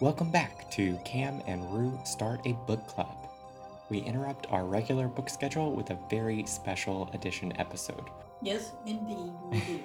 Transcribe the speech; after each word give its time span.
Welcome 0.00 0.30
back 0.30 0.70
to 0.70 0.96
Cam 1.04 1.42
and 1.48 1.68
Rue 1.72 1.98
Start 2.04 2.46
a 2.46 2.52
Book 2.52 2.86
Club. 2.86 3.16
We 3.90 3.98
interrupt 3.98 4.46
our 4.52 4.64
regular 4.64 5.08
book 5.08 5.28
schedule 5.28 5.72
with 5.72 5.90
a 5.90 5.98
very 6.08 6.46
special 6.46 7.10
edition 7.14 7.52
episode. 7.58 8.04
Yes, 8.40 8.74
indeed, 8.86 9.32
we 9.50 9.58
do. 9.58 9.80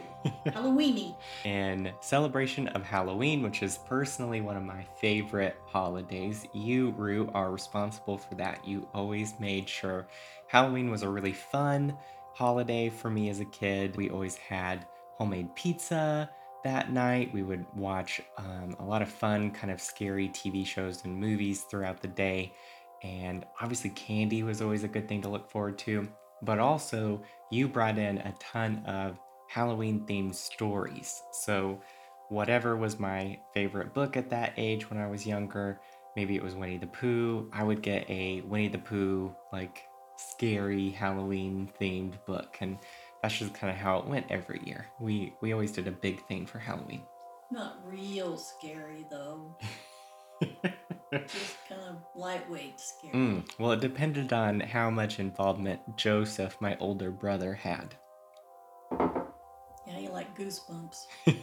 Halloweeny. 0.51 1.15
In 1.45 1.91
celebration 1.99 2.67
of 2.67 2.83
Halloween, 2.83 3.41
which 3.41 3.63
is 3.63 3.79
personally 3.87 4.39
one 4.39 4.55
of 4.55 4.61
my 4.61 4.85
favorite 5.01 5.55
holidays, 5.65 6.45
you, 6.53 6.91
Rue, 6.91 7.31
are 7.33 7.49
responsible 7.49 8.19
for 8.19 8.35
that. 8.35 8.67
You 8.67 8.87
always 8.93 9.33
made 9.39 9.67
sure 9.67 10.05
Halloween 10.45 10.91
was 10.91 11.01
a 11.01 11.09
really 11.09 11.33
fun 11.33 11.97
holiday 12.33 12.87
for 12.87 13.09
me 13.09 13.29
as 13.29 13.39
a 13.39 13.45
kid. 13.45 13.95
We 13.95 14.11
always 14.11 14.35
had 14.35 14.85
homemade 15.17 15.55
pizza 15.55 16.29
that 16.63 16.91
night. 16.91 17.33
We 17.33 17.43
would 17.43 17.65
watch 17.75 18.21
um, 18.37 18.75
a 18.79 18.83
lot 18.83 19.01
of 19.01 19.09
fun, 19.09 19.51
kind 19.51 19.71
of 19.71 19.81
scary 19.81 20.29
TV 20.29 20.65
shows 20.65 21.03
and 21.05 21.15
movies 21.15 21.61
throughout 21.69 22.01
the 22.01 22.07
day. 22.07 22.53
And 23.03 23.45
obviously, 23.61 23.89
candy 23.91 24.43
was 24.43 24.61
always 24.61 24.83
a 24.83 24.87
good 24.87 25.07
thing 25.07 25.21
to 25.23 25.29
look 25.29 25.49
forward 25.49 25.77
to. 25.79 26.07
But 26.41 26.59
also, 26.59 27.21
you 27.51 27.67
brought 27.67 27.97
in 27.97 28.17
a 28.19 28.33
ton 28.39 28.83
of 28.85 29.17
Halloween 29.49 30.05
themed 30.07 30.35
stories. 30.35 31.21
So, 31.31 31.81
whatever 32.29 32.75
was 32.75 32.99
my 32.99 33.39
favorite 33.53 33.93
book 33.93 34.17
at 34.17 34.29
that 34.29 34.53
age 34.57 34.89
when 34.89 34.99
I 34.99 35.07
was 35.07 35.27
younger, 35.27 35.79
maybe 36.15 36.35
it 36.35 36.43
was 36.43 36.55
Winnie 36.55 36.77
the 36.77 36.87
Pooh, 36.87 37.49
I 37.53 37.63
would 37.63 37.81
get 37.81 38.09
a 38.09 38.41
Winnie 38.41 38.69
the 38.69 38.77
Pooh, 38.79 39.35
like 39.51 39.83
scary 40.17 40.89
Halloween 40.89 41.69
themed 41.79 42.23
book. 42.25 42.57
And 42.61 42.77
that's 43.23 43.37
just 43.37 43.53
kind 43.53 43.71
of 43.71 43.77
how 43.77 43.99
it 43.99 44.05
went 44.05 44.25
every 44.29 44.61
year. 44.65 44.85
We 44.99 45.33
we 45.41 45.53
always 45.53 45.71
did 45.71 45.87
a 45.87 45.91
big 45.91 46.23
thing 46.27 46.45
for 46.45 46.59
Halloween. 46.59 47.03
Not 47.51 47.77
real 47.85 48.37
scary 48.37 49.05
though. 49.09 49.57
just 50.41 51.57
kind 51.69 51.81
of 51.89 52.03
lightweight 52.15 52.79
scary. 52.79 53.13
Mm, 53.13 53.49
well, 53.57 53.71
it 53.71 53.79
depended 53.79 54.33
on 54.33 54.59
how 54.59 54.89
much 54.89 55.19
involvement 55.19 55.79
Joseph, 55.95 56.57
my 56.59 56.77
older 56.79 57.11
brother, 57.11 57.53
had. 57.53 57.95
Yeah, 58.91 59.99
you 59.99 60.09
like 60.09 60.37
goosebumps. 60.37 61.05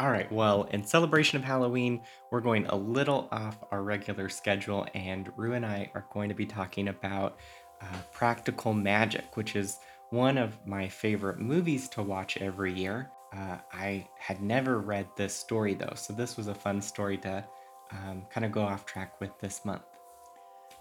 All 0.00 0.10
right, 0.10 0.30
well, 0.30 0.64
in 0.72 0.84
celebration 0.84 1.38
of 1.38 1.44
Halloween, 1.44 2.02
we're 2.30 2.40
going 2.40 2.66
a 2.66 2.76
little 2.76 3.28
off 3.32 3.56
our 3.70 3.82
regular 3.82 4.28
schedule, 4.28 4.86
and 4.94 5.30
Rue 5.36 5.54
and 5.54 5.64
I 5.64 5.90
are 5.94 6.06
going 6.12 6.28
to 6.28 6.34
be 6.34 6.46
talking 6.46 6.88
about 6.88 7.38
uh, 7.80 7.86
Practical 8.12 8.72
Magic, 8.72 9.36
which 9.36 9.56
is 9.56 9.78
one 10.10 10.38
of 10.38 10.54
my 10.66 10.88
favorite 10.88 11.38
movies 11.38 11.88
to 11.90 12.02
watch 12.02 12.36
every 12.38 12.72
year. 12.72 13.10
Uh, 13.36 13.58
I 13.72 14.06
had 14.18 14.40
never 14.40 14.80
read 14.80 15.08
this 15.16 15.34
story 15.34 15.74
though, 15.74 15.94
so 15.94 16.12
this 16.12 16.36
was 16.36 16.48
a 16.48 16.54
fun 16.54 16.80
story 16.80 17.18
to 17.18 17.44
um, 17.90 18.22
kind 18.30 18.44
of 18.44 18.52
go 18.52 18.62
off 18.62 18.84
track 18.84 19.20
with 19.20 19.38
this 19.40 19.64
month. 19.64 19.82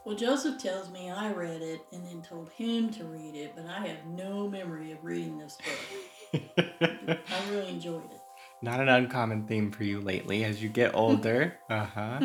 Well, 0.06 0.16
Joseph 0.16 0.62
tells 0.62 0.92
me 0.92 1.09
I 1.09 1.32
read 1.32 1.64
it 1.64 1.82
and 1.92 2.06
then 2.06 2.22
told 2.22 2.50
him 2.52 2.92
to 2.92 3.06
read 3.06 3.34
it, 3.36 3.54
but 3.56 3.66
I 3.66 3.88
have 3.88 4.06
no 4.06 4.48
memory 4.48 4.92
of 4.92 5.04
reading 5.04 5.39
this 5.39 5.58
book. 5.58 6.52
I 7.28 7.50
really 7.50 7.70
enjoyed 7.70 8.12
it. 8.12 8.22
Not 8.62 8.80
an 8.80 8.89
uncommon 8.89 9.48
theme 9.48 9.72
for 9.72 9.84
you 9.84 10.02
lately 10.02 10.44
as 10.44 10.62
you 10.62 10.70
get 10.70 10.92
older. 10.95 11.58
uh 11.70 11.86
huh. 11.86 12.20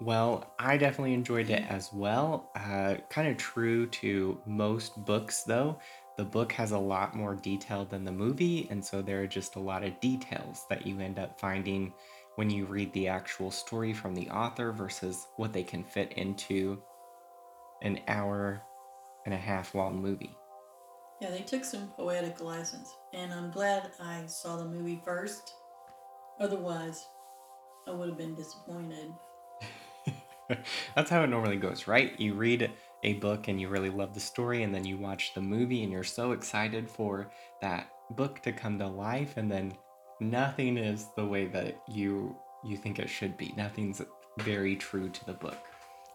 Well, 0.00 0.52
I 0.58 0.76
definitely 0.76 1.14
enjoyed 1.14 1.50
it 1.50 1.64
as 1.68 1.92
well. 1.92 2.50
Uh, 2.56 2.96
kind 3.10 3.28
of 3.28 3.36
true 3.36 3.86
to 3.86 4.40
most 4.44 5.04
books, 5.04 5.44
though. 5.44 5.78
The 6.16 6.24
book 6.24 6.52
has 6.52 6.72
a 6.72 6.78
lot 6.78 7.16
more 7.16 7.34
detail 7.34 7.84
than 7.84 8.04
the 8.04 8.12
movie, 8.12 8.68
and 8.70 8.84
so 8.84 9.02
there 9.02 9.22
are 9.22 9.26
just 9.26 9.56
a 9.56 9.60
lot 9.60 9.82
of 9.82 9.98
details 10.00 10.64
that 10.68 10.86
you 10.86 11.00
end 11.00 11.18
up 11.18 11.38
finding 11.40 11.92
when 12.36 12.50
you 12.50 12.66
read 12.66 12.92
the 12.92 13.08
actual 13.08 13.50
story 13.50 13.92
from 13.92 14.14
the 14.14 14.28
author 14.30 14.72
versus 14.72 15.26
what 15.36 15.52
they 15.52 15.62
can 15.62 15.84
fit 15.84 16.12
into 16.12 16.82
an 17.82 18.00
hour 18.08 18.62
and 19.24 19.34
a 19.34 19.38
half 19.38 19.74
long 19.74 20.00
movie. 20.00 20.36
Yeah, 21.20 21.30
they 21.30 21.40
took 21.40 21.64
some 21.64 21.88
poetic 21.96 22.40
license, 22.40 22.92
and 23.12 23.32
I'm 23.32 23.50
glad 23.50 23.90
I 24.00 24.26
saw 24.26 24.56
the 24.56 24.64
movie 24.64 25.00
first. 25.04 25.54
Otherwise, 26.40 27.06
I 27.86 27.92
would 27.92 28.08
have 28.08 28.18
been 28.18 28.34
disappointed. 28.34 29.12
That's 30.96 31.10
how 31.10 31.22
it 31.22 31.28
normally 31.28 31.56
goes, 31.56 31.86
right? 31.86 32.18
You 32.18 32.34
read 32.34 32.70
a 33.02 33.14
book 33.14 33.48
and 33.48 33.60
you 33.60 33.68
really 33.68 33.90
love 33.90 34.14
the 34.14 34.20
story, 34.20 34.62
and 34.62 34.74
then 34.74 34.84
you 34.84 34.96
watch 34.96 35.34
the 35.34 35.40
movie 35.40 35.82
and 35.82 35.92
you're 35.92 36.04
so 36.04 36.32
excited 36.32 36.90
for 36.90 37.30
that 37.60 37.88
book 38.10 38.40
to 38.42 38.52
come 38.52 38.78
to 38.78 38.86
life, 38.86 39.36
and 39.36 39.50
then 39.50 39.72
nothing 40.20 40.76
is 40.76 41.06
the 41.16 41.26
way 41.26 41.46
that 41.46 41.80
you 41.88 42.36
you 42.64 42.76
think 42.76 42.98
it 42.98 43.08
should 43.08 43.36
be. 43.36 43.52
Nothing's 43.56 44.00
very 44.38 44.74
true 44.76 45.10
to 45.10 45.24
the 45.26 45.34
book. 45.34 45.58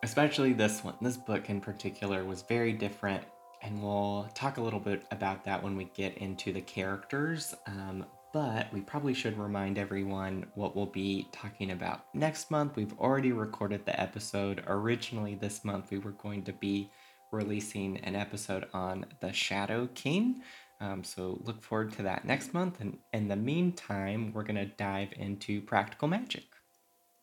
Especially 0.01 0.53
this 0.53 0.83
one. 0.83 0.95
This 1.01 1.17
book 1.17 1.49
in 1.49 1.61
particular 1.61 2.23
was 2.23 2.41
very 2.41 2.73
different, 2.73 3.23
and 3.61 3.81
we'll 3.81 4.27
talk 4.33 4.57
a 4.57 4.61
little 4.61 4.79
bit 4.79 5.03
about 5.11 5.43
that 5.45 5.61
when 5.61 5.75
we 5.75 5.85
get 5.95 6.17
into 6.17 6.53
the 6.53 6.61
characters. 6.61 7.53
Um, 7.67 8.05
but 8.33 8.71
we 8.71 8.81
probably 8.81 9.13
should 9.13 9.37
remind 9.37 9.77
everyone 9.77 10.45
what 10.55 10.75
we'll 10.75 10.85
be 10.85 11.27
talking 11.31 11.71
about 11.71 12.05
next 12.13 12.51
month. 12.51 12.75
We've 12.75 12.97
already 12.99 13.31
recorded 13.31 13.85
the 13.85 13.99
episode. 13.99 14.63
Originally, 14.67 15.35
this 15.35 15.65
month, 15.65 15.91
we 15.91 15.97
were 15.97 16.11
going 16.11 16.43
to 16.43 16.53
be 16.53 16.91
releasing 17.31 17.97
an 17.97 18.15
episode 18.15 18.67
on 18.73 19.05
the 19.21 19.33
Shadow 19.33 19.87
King. 19.95 20.41
Um, 20.81 21.03
so 21.03 21.41
look 21.43 21.61
forward 21.61 21.91
to 21.93 22.03
that 22.03 22.25
next 22.25 22.53
month. 22.53 22.79
And 22.79 22.97
in 23.13 23.27
the 23.27 23.35
meantime, 23.35 24.31
we're 24.33 24.43
going 24.43 24.55
to 24.55 24.65
dive 24.65 25.09
into 25.17 25.61
Practical 25.61 26.07
Magic 26.07 26.45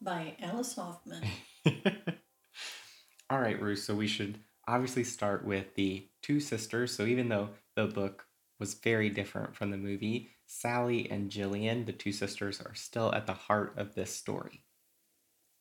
by 0.01 0.37
Alice 0.43 0.75
Hoffman. 0.75 1.23
All 3.31 3.41
right, 3.41 3.61
Ruth. 3.61 3.81
So 3.81 3.95
we 3.95 4.07
should 4.07 4.39
obviously 4.69 5.05
start 5.05 5.45
with 5.45 5.75
the 5.75 6.09
two 6.23 6.41
sisters. 6.41 6.95
So 6.95 7.05
even 7.05 7.29
though 7.29 7.51
the 7.75 7.87
book 7.87 8.27
was 8.59 8.75
very 8.75 9.11
different 9.11 9.55
from 9.55 9.71
the 9.71 9.77
movie, 9.77 10.31
Sally 10.47 11.11
and 11.11 11.31
Jillian, 11.31 11.87
the 11.87 11.93
two 11.93 12.13
sisters, 12.13 12.61
are 12.61 12.75
still 12.75 13.15
at 13.15 13.27
the 13.27 13.33
heart 13.33 13.75
of 13.77 13.95
this 13.95 14.15
story. 14.15 14.63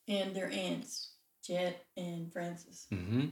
And 0.08 0.34
their 0.34 0.50
aunts, 0.50 1.12
Jet 1.44 1.84
and 1.96 2.32
Frances. 2.32 2.86
Mm-hmm. 2.92 3.26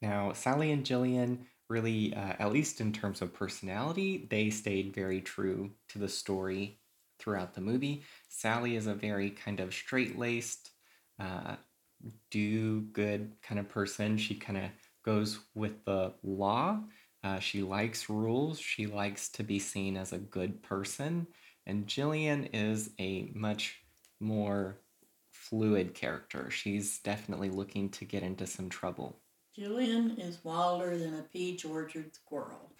Now, 0.00 0.32
Sally 0.32 0.72
and 0.72 0.84
Jillian 0.84 1.38
really, 1.68 2.14
uh, 2.14 2.34
at 2.38 2.52
least 2.52 2.80
in 2.80 2.92
terms 2.92 3.22
of 3.22 3.32
personality, 3.32 4.26
they 4.30 4.50
stayed 4.50 4.94
very 4.94 5.20
true 5.20 5.70
to 5.88 5.98
the 5.98 6.08
story 6.08 6.80
throughout 7.18 7.54
the 7.54 7.60
movie. 7.60 8.02
Sally 8.28 8.76
is 8.76 8.86
a 8.86 8.94
very 8.94 9.30
kind 9.30 9.60
of 9.60 9.72
straight 9.72 10.18
laced, 10.18 10.70
uh, 11.18 11.56
do 12.30 12.80
good 12.80 13.32
kind 13.42 13.60
of 13.60 13.68
person. 13.68 14.18
She 14.18 14.34
kind 14.34 14.58
of 14.58 14.64
goes 15.04 15.38
with 15.54 15.84
the 15.84 16.12
law 16.22 16.80
uh, 17.24 17.38
she 17.38 17.62
likes 17.62 18.08
rules. 18.08 18.58
She 18.58 18.86
likes 18.86 19.28
to 19.30 19.42
be 19.42 19.58
seen 19.58 19.96
as 19.96 20.12
a 20.12 20.18
good 20.18 20.62
person. 20.62 21.26
And 21.66 21.86
Jillian 21.86 22.48
is 22.52 22.90
a 22.98 23.30
much 23.34 23.82
more 24.20 24.78
fluid 25.30 25.94
character. 25.94 26.50
She's 26.50 26.98
definitely 26.98 27.50
looking 27.50 27.88
to 27.90 28.04
get 28.04 28.22
into 28.22 28.46
some 28.46 28.68
trouble. 28.68 29.18
Jillian 29.56 30.18
is 30.18 30.42
wilder 30.44 30.96
than 30.96 31.14
a 31.14 31.22
peach 31.22 31.64
orchard 31.64 32.14
squirrel. 32.14 32.72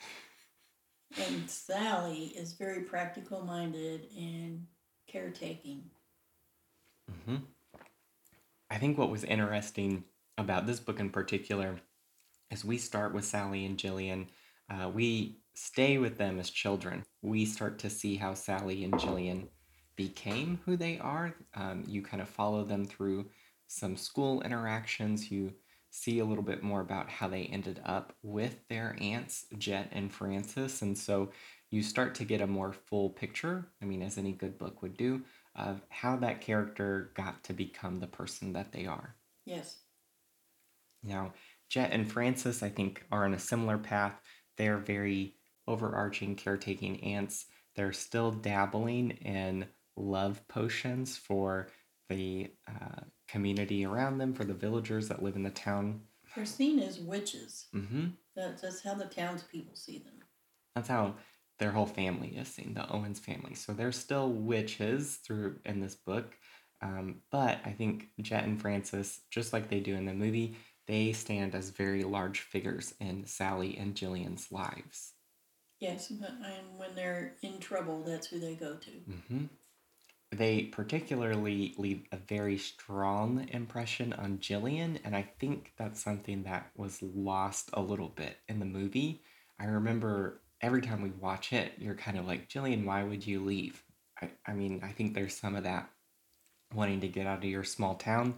and 1.17 1.49
Sally 1.49 2.33
is 2.37 2.53
very 2.53 2.83
practical 2.83 3.45
minded 3.45 4.07
and 4.17 4.67
caretaking. 5.07 5.85
Mm-hmm. 7.11 7.45
I 8.71 8.79
think 8.79 8.97
what 8.97 9.11
was 9.11 9.25
interesting 9.25 10.05
about 10.39 10.67
this 10.67 10.81
book 10.81 10.99
in 10.99 11.11
particular 11.11 11.79
as 12.53 12.65
we 12.65 12.77
start 12.77 13.15
with 13.15 13.25
Sally 13.25 13.65
and 13.65 13.79
Jillian, 13.79 14.27
uh, 14.69 14.89
we 14.91 15.39
stay 15.55 15.97
with 15.97 16.19
them 16.19 16.39
as 16.39 16.51
children. 16.51 17.03
We 17.23 17.47
start 17.47 17.79
to 17.81 17.91
see 17.91 18.17
how 18.17 18.35
Sally 18.35 18.85
and 18.85 18.93
Jillian 18.93 19.49
became 19.97 20.61
who 20.67 20.77
they 20.77 20.99
are. 20.99 21.35
Um, 21.55 21.85
you 21.89 22.03
kind 22.03 22.21
of 22.21 22.29
follow 22.29 22.63
them 22.63 22.85
through 22.85 23.31
some 23.69 23.97
school 23.97 24.43
interactions. 24.43 25.31
You 25.31 25.55
see 25.91 26.19
a 26.19 26.25
little 26.25 26.45
bit 26.45 26.63
more 26.63 26.83
about 26.83 27.09
how 27.09 27.27
they 27.27 27.45
ended 27.45 27.81
up 27.87 28.15
with 28.23 28.57
their 28.69 28.97
aunts, 29.01 29.47
Jet 29.57 29.89
and 29.93 30.13
Frances. 30.13 30.83
And 30.83 30.97
so 30.97 31.31
you 31.71 31.83
start 31.83 32.15
to 32.17 32.25
get 32.25 32.43
a 32.43 32.47
more 32.47 32.73
full 32.73 33.11
picture, 33.11 33.67
I 33.81 33.87
mean, 33.87 34.03
as 34.03 34.19
any 34.19 34.33
good 34.33 34.59
book 34.59 34.83
would 34.83 34.99
do, 34.99 35.23
of 35.57 35.81
how 35.89 36.17
that 36.17 36.43
character 36.43 37.13
got 37.15 37.45
to 37.45 37.55
become 37.55 37.99
the 37.99 38.07
person 38.07 38.53
that 38.53 38.73
they 38.73 38.85
are. 38.85 39.15
Yes. 39.47 39.77
Now, 41.03 41.33
Jet 41.73 41.91
and 41.91 42.11
Frances, 42.11 42.63
I 42.63 42.69
think, 42.69 43.03
are 43.11 43.25
on 43.25 43.33
a 43.33 43.39
similar 43.39 43.79
path. 43.79 44.21
They're 44.59 44.77
very 44.77 45.37
overarching 45.67 46.37
caretaking 46.37 47.03
aunts. 47.03 47.47
They're 47.75 47.95
still 47.95 48.31
dabbling 48.31 49.13
in 49.13 49.65
love 49.97 50.47
potions 50.49 51.17
for 51.17 51.69
the 52.11 52.51
uh, 52.69 53.05
community 53.27 53.87
around 53.87 54.19
them, 54.19 54.35
for 54.35 54.45
the 54.45 54.53
villagers 54.53 55.09
that 55.09 55.23
live 55.23 55.35
in 55.35 55.45
the 55.45 55.51
town. 55.51 56.03
They're 56.37 56.45
seen 56.45 56.79
as 56.79 57.01
witches. 57.01 57.69
Mm-hmm. 57.75 58.09
That, 58.37 58.61
that's 58.61 58.83
how 58.83 58.93
the 58.93 59.07
townspeople 59.07 59.75
see 59.75 60.01
them. 60.01 60.19
That's 60.77 60.91
how 60.91 61.15
their 61.59 61.71
whole 61.71 61.87
family 61.87 62.37
is 62.37 62.49
seen, 62.49 62.75
the 62.75 62.87
Owens 62.93 63.19
family. 63.19 63.55
So 63.55 63.73
they're 63.73 63.93
still 63.93 64.31
witches 64.31 65.21
through 65.27 65.57
in 65.65 65.81
this 65.81 65.95
book. 65.95 66.35
Um, 66.83 67.23
but 67.31 67.61
I 67.65 67.71
think 67.71 68.09
Jet 68.21 68.45
and 68.45 68.61
Frances, 68.61 69.21
just 69.31 69.55
like 69.55 69.71
they 69.71 69.81
do 69.81 69.95
in 69.95 70.05
the 70.05 70.13
movie, 70.13 70.57
they 70.87 71.13
stand 71.13 71.55
as 71.55 71.71
very 71.71 72.05
large 72.05 72.41
figures 72.41 72.95
in 73.01 73.27
Sally 73.27 73.77
and 73.79 73.95
Jillian's 73.95 74.51
lives. 74.51 75.13
Yes, 75.81 76.11
and 76.11 76.79
when 76.79 76.95
they're 76.95 77.35
in 77.43 77.59
trouble, 77.59 78.05
that's 78.05 78.29
who 78.29 78.39
they 78.39 78.55
go 78.55 78.77
to. 78.77 78.91
hmm 78.91 79.45
They 80.31 80.63
particularly 80.65 81.75
leave 81.77 82.05
a 82.13 82.17
very 82.17 82.57
strong 82.57 83.49
impression 83.51 84.13
on 84.13 84.39
Jillian, 84.39 84.99
and 85.05 85.15
I 85.15 85.23
think 85.39 85.73
that's 85.77 86.03
something 86.03 86.45
that 86.45 86.71
was 86.77 87.03
lost 87.03 87.71
a 87.75 87.83
little 87.83 88.09
bit 88.09 88.39
in 88.49 88.59
the 88.59 88.65
movie. 88.65 89.23
I 89.59 89.67
remember 89.67 90.41
every 90.61 90.83
time 90.83 91.03
we 91.03 91.11
watch 91.11 91.53
it, 91.53 91.73
you're 91.79 91.95
kind 91.95 92.19
of 92.19 92.27
like, 92.27 92.49
Jillian, 92.49 92.85
why 92.85 93.03
would 93.03 93.27
you 93.27 93.45
leave? 93.45 93.83
I, 94.21 94.31
I 94.47 94.53
mean, 94.55 94.81
I 94.83 94.93
think 94.93 95.15
there's 95.15 95.37
some 95.37 95.55
of 95.57 95.65
that 95.65 95.91
wanting 96.75 97.01
to 97.01 97.09
get 97.09 97.27
out 97.27 97.39
of 97.39 97.45
your 97.45 97.65
small 97.65 97.95
town 97.97 98.35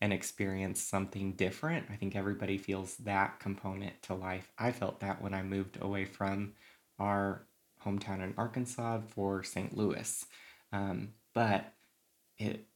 and 0.00 0.12
experience 0.12 0.80
something 0.82 1.32
different. 1.32 1.86
I 1.90 1.96
think 1.96 2.14
everybody 2.14 2.58
feels 2.58 2.96
that 2.98 3.40
component 3.40 4.02
to 4.02 4.14
life. 4.14 4.50
I 4.58 4.72
felt 4.72 5.00
that 5.00 5.22
when 5.22 5.34
I 5.34 5.42
moved 5.42 5.78
away 5.80 6.04
from 6.04 6.52
our 6.98 7.46
hometown 7.84 8.22
in 8.22 8.34
Arkansas 8.36 9.00
for 9.08 9.42
St. 9.42 9.76
Louis. 9.76 10.24
Um, 10.72 11.14
but 11.34 11.72
it 12.38 12.66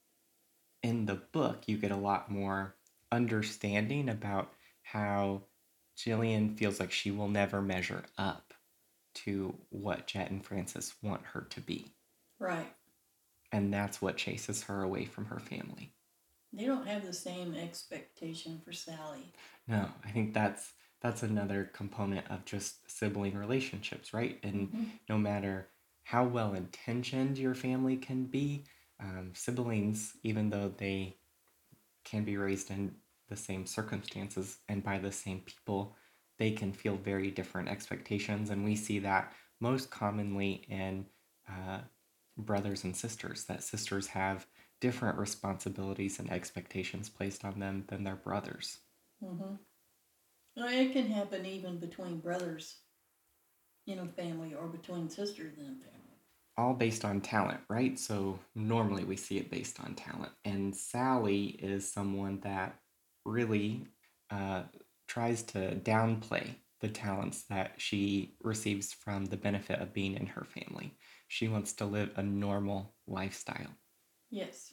in 0.83 1.05
the 1.05 1.17
book 1.17 1.65
you 1.67 1.77
get 1.77 1.91
a 1.91 1.97
lot 1.97 2.31
more 2.31 2.75
understanding 3.13 4.09
about 4.09 4.53
how 4.83 5.43
Jillian 5.97 6.57
feels 6.57 6.81
like 6.81 6.93
she 6.93 7.11
will 7.11 7.29
never 7.29 7.61
measure 7.61 8.05
up 8.17 8.55
to 9.13 9.55
what 9.69 10.07
Jet 10.07 10.31
and 10.31 10.45
Frances 10.45 10.95
want 11.03 11.23
her 11.33 11.47
to 11.51 11.61
be. 11.61 11.93
Right. 12.39 12.73
And 13.53 13.75
that's 13.75 14.01
what 14.01 14.17
chases 14.17 14.63
her 14.65 14.83
away 14.83 15.05
from 15.05 15.27
her 15.27 15.41
family. 15.41 15.93
They 16.53 16.65
don't 16.65 16.87
have 16.87 17.05
the 17.05 17.13
same 17.13 17.55
expectation 17.55 18.61
for 18.65 18.73
Sally. 18.73 19.33
No, 19.67 19.89
I 20.05 20.11
think 20.11 20.35
that's 20.35 20.73
that's 21.01 21.23
another 21.23 21.71
component 21.73 22.31
of 22.31 22.45
just 22.45 22.91
sibling 22.91 23.37
relationships, 23.37 24.13
right? 24.13 24.39
And 24.43 24.69
hmm 24.71 24.85
no 25.09 25.19
matter 25.19 25.69
how 26.05 26.25
well 26.25 26.55
intentioned 26.55 27.39
your 27.39 27.55
family 27.55 27.97
can 27.97 28.25
be, 28.27 28.65
um, 29.01 29.33
siblings, 29.35 30.17
even 30.23 30.51
though 30.51 30.69
they 30.77 31.17
can 32.05 32.25
be 32.25 32.37
raised 32.37 32.71
in 32.71 32.95
the 33.29 33.37
same 33.37 33.67
circumstances 33.67 34.59
and 34.69 34.83
by 34.83 34.99
the 34.99 35.13
same 35.13 35.41
people, 35.41 35.97
they 36.39 36.51
can 36.51 36.73
feel 36.73 36.97
very 36.97 37.31
different 37.31 37.69
expectations. 37.69 38.51
And 38.51 38.65
we 38.65 38.77
see 38.77 38.99
that 39.01 39.33
most 39.61 39.91
commonly 39.91 40.65
in 40.69 41.07
uh, 41.49 41.81
brothers 42.37 42.85
and 42.85 42.97
sisters, 42.97 43.45
that 43.47 43.63
sisters 43.63 44.07
have 44.09 44.47
different 44.81 45.19
responsibilities 45.19 46.19
and 46.19 46.31
expectations 46.31 47.09
placed 47.09 47.45
on 47.45 47.61
them 47.61 47.85
than 47.89 48.05
their 48.05 48.17
brothers. 48.17 48.79
Mm-hmm. 49.23 49.55
Well, 50.57 50.69
it 50.69 50.93
can 50.93 51.11
happen 51.11 51.47
even 51.47 51.79
between 51.79 52.19
brothers 52.21 52.77
in 53.87 53.99
a 53.99 54.07
family 54.07 54.55
or 54.55 54.67
between 54.69 55.09
sisters 55.09 55.59
in 55.59 55.65
a 55.65 55.69
family. 55.69 56.17
all 56.57 56.75
based 56.75 57.05
on 57.05 57.21
talent, 57.21 57.61
right? 57.69 57.99
So 57.99 58.39
normally 58.55 59.05
we 59.05 59.17
see 59.17 59.39
it 59.39 59.51
based 59.51 59.81
on 59.81 59.95
talent. 59.95 60.33
And 60.45 60.75
Sally 60.77 61.47
is 61.47 61.91
someone 61.91 62.41
that 62.41 62.77
really 63.25 63.87
uh, 64.31 64.65
tries 65.09 65.43
to 65.43 65.77
downplay 65.77 66.55
the 66.81 66.89
talents 66.89 67.45
that 67.45 67.73
she 67.79 68.35
receives 68.43 68.93
from 68.93 69.27
the 69.27 69.37
benefit 69.37 69.81
of 69.81 69.93
being 69.93 70.15
in 70.15 70.27
her 70.27 70.45
family. 70.45 70.97
She 71.29 71.49
wants 71.49 71.73
to 71.75 71.85
live 71.87 72.11
a 72.17 72.23
normal 72.23 72.95
lifestyle. 73.07 73.71
Yes. 74.31 74.73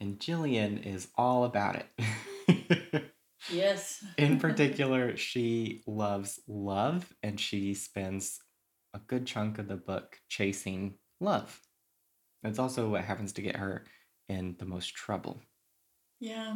And 0.00 0.18
Jillian 0.18 0.84
is 0.86 1.08
all 1.16 1.44
about 1.44 1.76
it. 1.76 1.86
Yes. 3.48 4.04
in 4.18 4.40
particular, 4.40 5.16
she 5.16 5.82
loves 5.86 6.40
love 6.48 7.14
and 7.22 7.38
she 7.38 7.74
spends 7.74 8.40
a 8.92 8.98
good 8.98 9.24
chunk 9.26 9.58
of 9.58 9.68
the 9.68 9.76
book 9.76 10.18
chasing 10.28 10.94
love. 11.20 11.60
It's 12.42 12.58
also 12.58 12.88
what 12.88 13.04
happens 13.04 13.32
to 13.34 13.42
get 13.42 13.56
her 13.56 13.84
in 14.28 14.56
the 14.58 14.64
most 14.66 14.94
trouble. 14.94 15.42
yeah. 16.20 16.54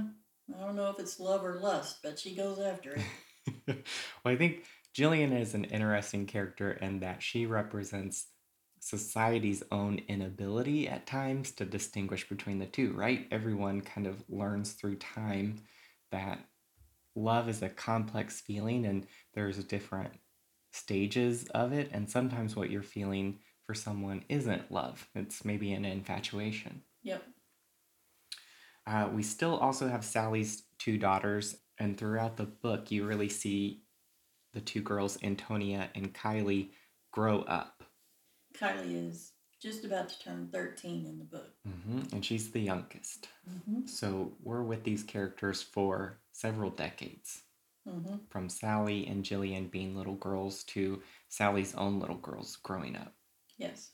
I 0.52 0.67
don't 0.67 0.75
know 0.75 0.90
if 0.90 0.99
it's 0.99 1.20
love 1.20 1.44
or 1.44 1.61
lust, 1.61 1.99
but 2.02 2.19
she 2.19 2.34
goes 2.34 2.58
after 2.58 2.96
it. 2.96 3.05
well, 4.25 4.34
I 4.34 4.34
think 4.34 4.64
Jillian 4.99 5.38
is 5.40 5.55
an 5.55 5.62
interesting 5.62 6.26
character 6.26 6.72
in 6.72 7.00
that 7.00 7.22
she 7.22 7.46
represents 7.46 8.26
society's 8.81 9.62
own 9.71 10.00
inability 10.09 10.88
at 10.88 11.06
times 11.06 11.53
to 11.53 11.65
distinguish 11.65 12.29
between 12.29 12.59
the 12.59 12.67
two, 12.67 12.93
right? 12.94 13.29
Everyone 13.31 13.82
kind 13.82 14.06
of 14.06 14.25
learns 14.29 14.73
through 14.73 14.97
time 14.97 15.62
that 16.11 16.41
love 17.15 17.49
is 17.49 17.62
a 17.62 17.69
complex 17.69 18.41
feeling 18.41 18.87
and 18.87 19.06
there's 19.35 19.62
different 19.65 20.12
stages 20.73 21.47
of 21.55 21.73
it. 21.73 21.91
And 21.93 22.09
sometimes 22.11 22.56
what 22.56 22.71
you're 22.71 22.82
feeling 22.82 23.38
for 23.67 23.75
someone 23.75 24.25
isn't 24.29 24.73
love, 24.73 25.09
it's 25.15 25.44
maybe 25.44 25.73
an 25.73 25.85
infatuation. 25.85 26.82
Yep. 27.03 27.23
Uh, 28.87 29.09
we 29.12 29.23
still 29.23 29.56
also 29.59 29.88
have 29.88 30.05
Sally's 30.05 30.65
two 30.79 30.99
daughters, 30.99 31.56
and 31.79 31.97
throughout 31.97 32.37
the 32.37 32.47
book, 32.47 32.91
you 32.91 33.05
really 33.05 33.29
see 33.29 33.82
the 34.53 34.61
two 34.61 34.81
girls, 34.81 35.19
Antonia 35.23 35.91
and 35.94 36.12
Kylie, 36.12 36.71
grow 37.12 37.43
up. 37.43 37.80
Kylie 38.55 39.08
is 39.08 39.32
just 39.61 39.85
about 39.85 40.08
to 40.08 40.19
turn 40.20 40.49
13 40.52 41.06
in 41.06 41.19
the 41.19 41.25
book. 41.25 41.55
hmm 41.64 42.00
And 42.12 42.25
she's 42.25 42.50
the 42.50 42.61
youngest. 42.61 43.29
hmm 43.47 43.81
So 43.87 44.32
we're 44.43 44.62
with 44.62 44.85
these 44.85 45.02
characters 45.02 45.62
for 45.62 46.20
several 46.32 46.70
decades, 46.70 47.43
hmm 47.88 48.17
from 48.31 48.49
Sally 48.49 49.06
and 49.06 49.25
Jillian 49.25 49.70
being 49.70 49.97
little 49.97 50.14
girls 50.17 50.64
to 50.64 51.02
Sally's 51.29 51.75
own 51.75 51.99
little 52.00 52.19
girls 52.19 52.56
growing 52.56 52.97
up. 52.97 53.14
Yes. 53.58 53.93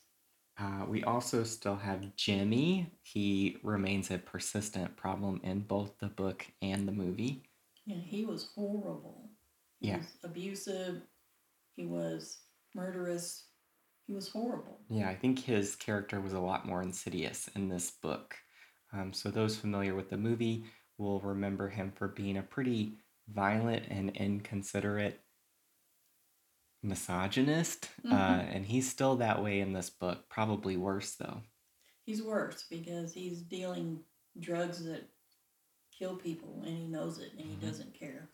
Uh, 0.59 0.85
we 0.87 1.03
also 1.03 1.43
still 1.43 1.75
have 1.75 2.15
Jimmy. 2.15 2.91
He 3.03 3.57
remains 3.63 4.09
a 4.11 4.17
persistent 4.17 4.95
problem 4.97 5.39
in 5.43 5.59
both 5.61 5.97
the 5.99 6.07
book 6.07 6.45
and 6.61 6.87
the 6.87 6.91
movie. 6.91 7.43
Yeah, 7.85 7.97
he 7.97 8.25
was 8.25 8.49
horrible. 8.55 9.29
He 9.79 9.89
Yeah. 9.89 9.97
was 9.97 10.17
abusive. 10.23 11.01
He 11.75 11.85
was 11.85 12.39
murderous. 12.73 13.46
He 14.07 14.13
was 14.13 14.29
horrible. 14.29 14.79
Yeah, 14.89 15.09
I 15.09 15.15
think 15.15 15.39
his 15.39 15.75
character 15.75 16.19
was 16.21 16.33
a 16.33 16.39
lot 16.39 16.65
more 16.65 16.81
insidious 16.81 17.47
in 17.49 17.69
this 17.69 17.91
book. 17.91 18.37
Um, 18.93 19.13
so, 19.13 19.29
those 19.29 19.57
familiar 19.57 19.95
with 19.95 20.09
the 20.09 20.17
movie 20.17 20.65
will 20.97 21.19
remember 21.21 21.69
him 21.69 21.91
for 21.91 22.07
being 22.07 22.37
a 22.37 22.43
pretty 22.43 22.97
violent 23.27 23.85
and 23.89 24.15
inconsiderate 24.15 25.23
misogynist. 26.83 27.89
Uh, 28.09 28.13
Mhm. 28.13 28.49
and 28.49 28.65
he's 28.65 28.89
still 28.89 29.15
that 29.17 29.43
way 29.43 29.59
in 29.59 29.73
this 29.73 29.89
book, 29.89 30.29
probably 30.29 30.77
worse 30.77 31.15
though. 31.15 31.41
He's 32.05 32.23
worse 32.23 32.63
because 32.63 33.13
he's 33.13 33.41
dealing 33.43 34.03
drugs 34.39 34.83
that 34.85 35.09
kill 35.91 36.15
people 36.17 36.63
and 36.65 36.77
he 36.77 36.87
knows 36.87 37.19
it 37.19 37.33
and 37.33 37.41
he 37.47 37.55
Mhm. 37.55 37.59
doesn't 37.67 37.93
care. 37.93 38.29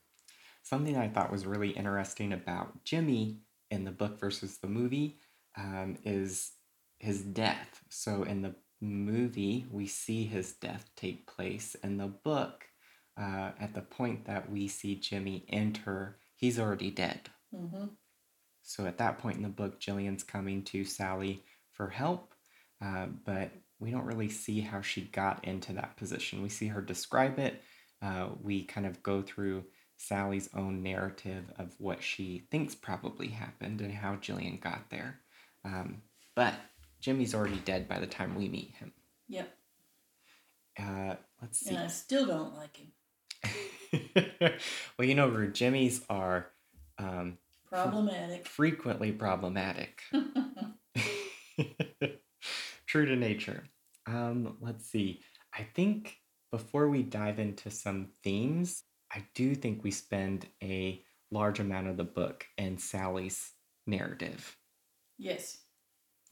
Something 0.63 0.97
I 0.97 1.09
thought 1.09 1.31
was 1.31 1.45
really 1.45 1.71
interesting 1.71 2.33
about 2.33 2.83
Jimmy 2.83 3.41
in 3.69 3.83
the 3.83 3.91
book 3.91 4.19
versus 4.19 4.57
the 4.57 4.67
movie 4.67 5.19
um, 5.57 5.97
is 6.03 6.51
his 6.99 7.21
death. 7.21 7.81
So 7.89 8.23
in 8.23 8.41
the 8.41 8.55
movie, 8.81 9.65
we 9.71 9.87
see 9.87 10.25
his 10.25 10.53
death 10.53 10.89
take 10.95 11.27
place. 11.27 11.75
In 11.83 11.97
the 11.97 12.07
book, 12.07 12.65
uh, 13.19 13.51
at 13.59 13.73
the 13.73 13.81
point 13.81 14.25
that 14.25 14.49
we 14.49 14.67
see 14.67 14.95
Jimmy 14.95 15.45
enter, 15.49 16.17
he's 16.35 16.59
already 16.59 16.91
dead. 16.91 17.29
hmm 17.53 17.85
So 18.63 18.85
at 18.85 18.97
that 18.97 19.19
point 19.19 19.37
in 19.37 19.43
the 19.43 19.49
book, 19.49 19.79
Jillian's 19.79 20.23
coming 20.23 20.63
to 20.65 20.83
Sally 20.85 21.43
for 21.71 21.89
help, 21.89 22.33
uh, 22.83 23.07
but 23.25 23.51
we 23.79 23.91
don't 23.91 24.05
really 24.05 24.29
see 24.29 24.61
how 24.61 24.81
she 24.81 25.01
got 25.01 25.43
into 25.45 25.73
that 25.73 25.97
position. 25.97 26.41
We 26.41 26.49
see 26.49 26.67
her 26.67 26.81
describe 26.81 27.39
it. 27.39 27.61
Uh, 28.01 28.29
we 28.41 28.63
kind 28.63 28.85
of 28.85 29.03
go 29.03 29.21
through 29.21 29.65
Sally's 29.97 30.49
own 30.55 30.83
narrative 30.83 31.51
of 31.57 31.73
what 31.79 32.03
she 32.03 32.47
thinks 32.51 32.75
probably 32.75 33.27
happened 33.29 33.81
and 33.81 33.91
how 33.93 34.15
Jillian 34.15 34.59
got 34.59 34.89
there. 34.89 35.21
Um, 35.65 36.01
but 36.35 36.53
Jimmy's 37.01 37.35
already 37.35 37.59
dead 37.59 37.87
by 37.87 37.99
the 37.99 38.07
time 38.07 38.35
we 38.35 38.49
meet 38.49 38.73
him. 38.75 38.91
Yep. 39.27 39.53
Uh, 40.79 41.15
let's 41.41 41.59
see. 41.59 41.75
And 41.75 41.85
I 41.85 41.87
still 41.87 42.25
don't 42.25 42.55
like 42.55 42.77
him. 42.77 42.91
well, 44.97 45.07
you 45.07 45.15
know, 45.15 45.27
Rue, 45.27 45.51
Jimmy's 45.51 46.01
are 46.09 46.47
um, 46.97 47.37
Problematic. 47.69 48.47
frequently 48.47 49.11
problematic. 49.11 50.01
True 52.87 53.05
to 53.05 53.15
nature. 53.15 53.63
Um, 54.05 54.57
let's 54.61 54.85
see. 54.85 55.21
I 55.53 55.63
think 55.63 56.17
before 56.51 56.89
we 56.89 57.03
dive 57.03 57.39
into 57.39 57.71
some 57.71 58.09
themes, 58.23 58.83
I 59.11 59.23
do 59.33 59.55
think 59.55 59.83
we 59.83 59.91
spend 59.91 60.47
a 60.61 61.03
large 61.31 61.59
amount 61.59 61.87
of 61.87 61.97
the 61.97 62.03
book 62.03 62.45
in 62.57 62.77
Sally's 62.77 63.51
narrative. 63.87 64.55
Yes. 65.17 65.59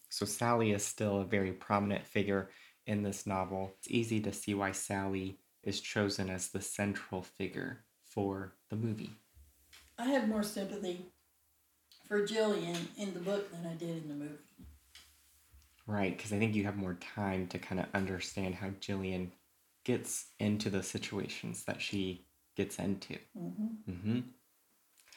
So 0.10 0.26
Sally 0.26 0.72
is 0.72 0.86
still 0.86 1.22
a 1.22 1.26
very 1.26 1.52
prominent 1.52 2.06
figure 2.06 2.50
in 2.86 3.04
this 3.04 3.26
novel. 3.26 3.74
It's 3.78 3.90
easy 3.90 4.20
to 4.22 4.34
see 4.34 4.54
why 4.54 4.72
Sally 4.72 5.40
is 5.64 5.80
chosen 5.80 6.30
as 6.30 6.50
the 6.50 6.62
central 6.62 7.22
figure 7.22 7.86
for 8.04 8.54
the 8.70 8.76
movie. 8.76 9.12
I 9.98 10.06
have 10.06 10.28
more 10.28 10.44
sympathy 10.44 11.06
for 12.08 12.26
Jillian 12.26 12.78
in 12.98 13.14
the 13.14 13.20
book 13.20 13.52
than 13.52 13.66
I 13.66 13.76
did 13.76 14.04
in 14.04 14.10
the 14.10 14.16
movie. 14.16 14.38
Right, 15.88 16.16
because 16.16 16.34
I 16.34 16.40
think 16.40 16.56
you 16.56 16.66
have 16.66 16.78
more 16.78 16.96
time 16.96 17.48
to 17.48 17.60
kind 17.60 17.80
of 17.80 17.88
understand 17.94 18.56
how 18.56 18.70
Jillian 18.82 19.32
gets 19.84 20.28
into 20.40 20.70
the 20.70 20.84
situations 20.84 21.64
that 21.66 21.82
she 21.82 22.26
gets 22.56 22.80
into. 22.80 23.18
Mm-hmm. 23.38 23.92
Mm-hmm. 23.92 24.20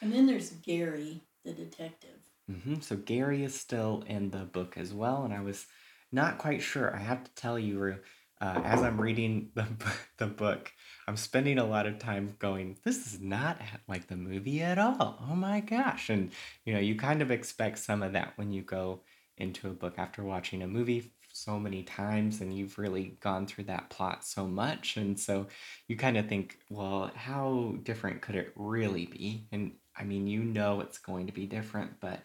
And 0.01 0.13
then 0.13 0.25
there's 0.25 0.51
Gary, 0.51 1.21
the 1.43 1.53
detective. 1.53 2.19
Mm-hmm. 2.49 2.81
So 2.81 2.95
Gary 2.95 3.43
is 3.43 3.59
still 3.59 4.03
in 4.07 4.29
the 4.29 4.45
book 4.45 4.77
as 4.77 4.93
well, 4.93 5.23
and 5.23 5.33
I 5.33 5.41
was 5.41 5.65
not 6.11 6.37
quite 6.37 6.61
sure. 6.61 6.95
I 6.95 6.99
have 6.99 7.23
to 7.23 7.31
tell 7.35 7.57
you, 7.57 7.79
Rue, 7.79 7.97
uh, 8.39 8.61
as 8.63 8.81
I'm 8.83 9.01
reading 9.01 9.49
the 9.55 9.67
the 10.17 10.27
book, 10.27 10.71
I'm 11.07 11.17
spending 11.17 11.57
a 11.57 11.65
lot 11.65 11.87
of 11.87 11.97
time 11.97 12.35
going, 12.39 12.77
"This 12.83 13.07
is 13.07 13.19
not 13.19 13.59
like 13.87 14.07
the 14.07 14.15
movie 14.15 14.61
at 14.61 14.77
all." 14.77 15.25
Oh 15.29 15.35
my 15.35 15.59
gosh! 15.59 16.09
And 16.09 16.31
you 16.65 16.73
know, 16.73 16.79
you 16.79 16.95
kind 16.95 17.21
of 17.21 17.31
expect 17.31 17.79
some 17.79 18.03
of 18.03 18.13
that 18.13 18.33
when 18.35 18.51
you 18.51 18.61
go 18.61 19.01
into 19.37 19.67
a 19.69 19.73
book 19.73 19.95
after 19.97 20.23
watching 20.23 20.61
a 20.61 20.67
movie 20.67 21.11
so 21.33 21.59
many 21.59 21.83
times 21.83 22.39
and 22.39 22.57
you've 22.57 22.77
really 22.77 23.17
gone 23.19 23.45
through 23.45 23.65
that 23.65 23.89
plot 23.89 24.23
so 24.23 24.47
much 24.47 24.95
and 24.95 25.19
so 25.19 25.45
you 25.89 25.97
kind 25.97 26.15
of 26.15 26.29
think 26.29 26.57
well 26.69 27.11
how 27.13 27.75
different 27.83 28.21
could 28.21 28.35
it 28.35 28.53
really 28.55 29.05
be 29.05 29.45
and 29.51 29.73
i 29.97 30.03
mean 30.05 30.27
you 30.27 30.45
know 30.45 30.79
it's 30.79 30.97
going 30.97 31.27
to 31.27 31.33
be 31.33 31.45
different 31.45 31.91
but 31.99 32.21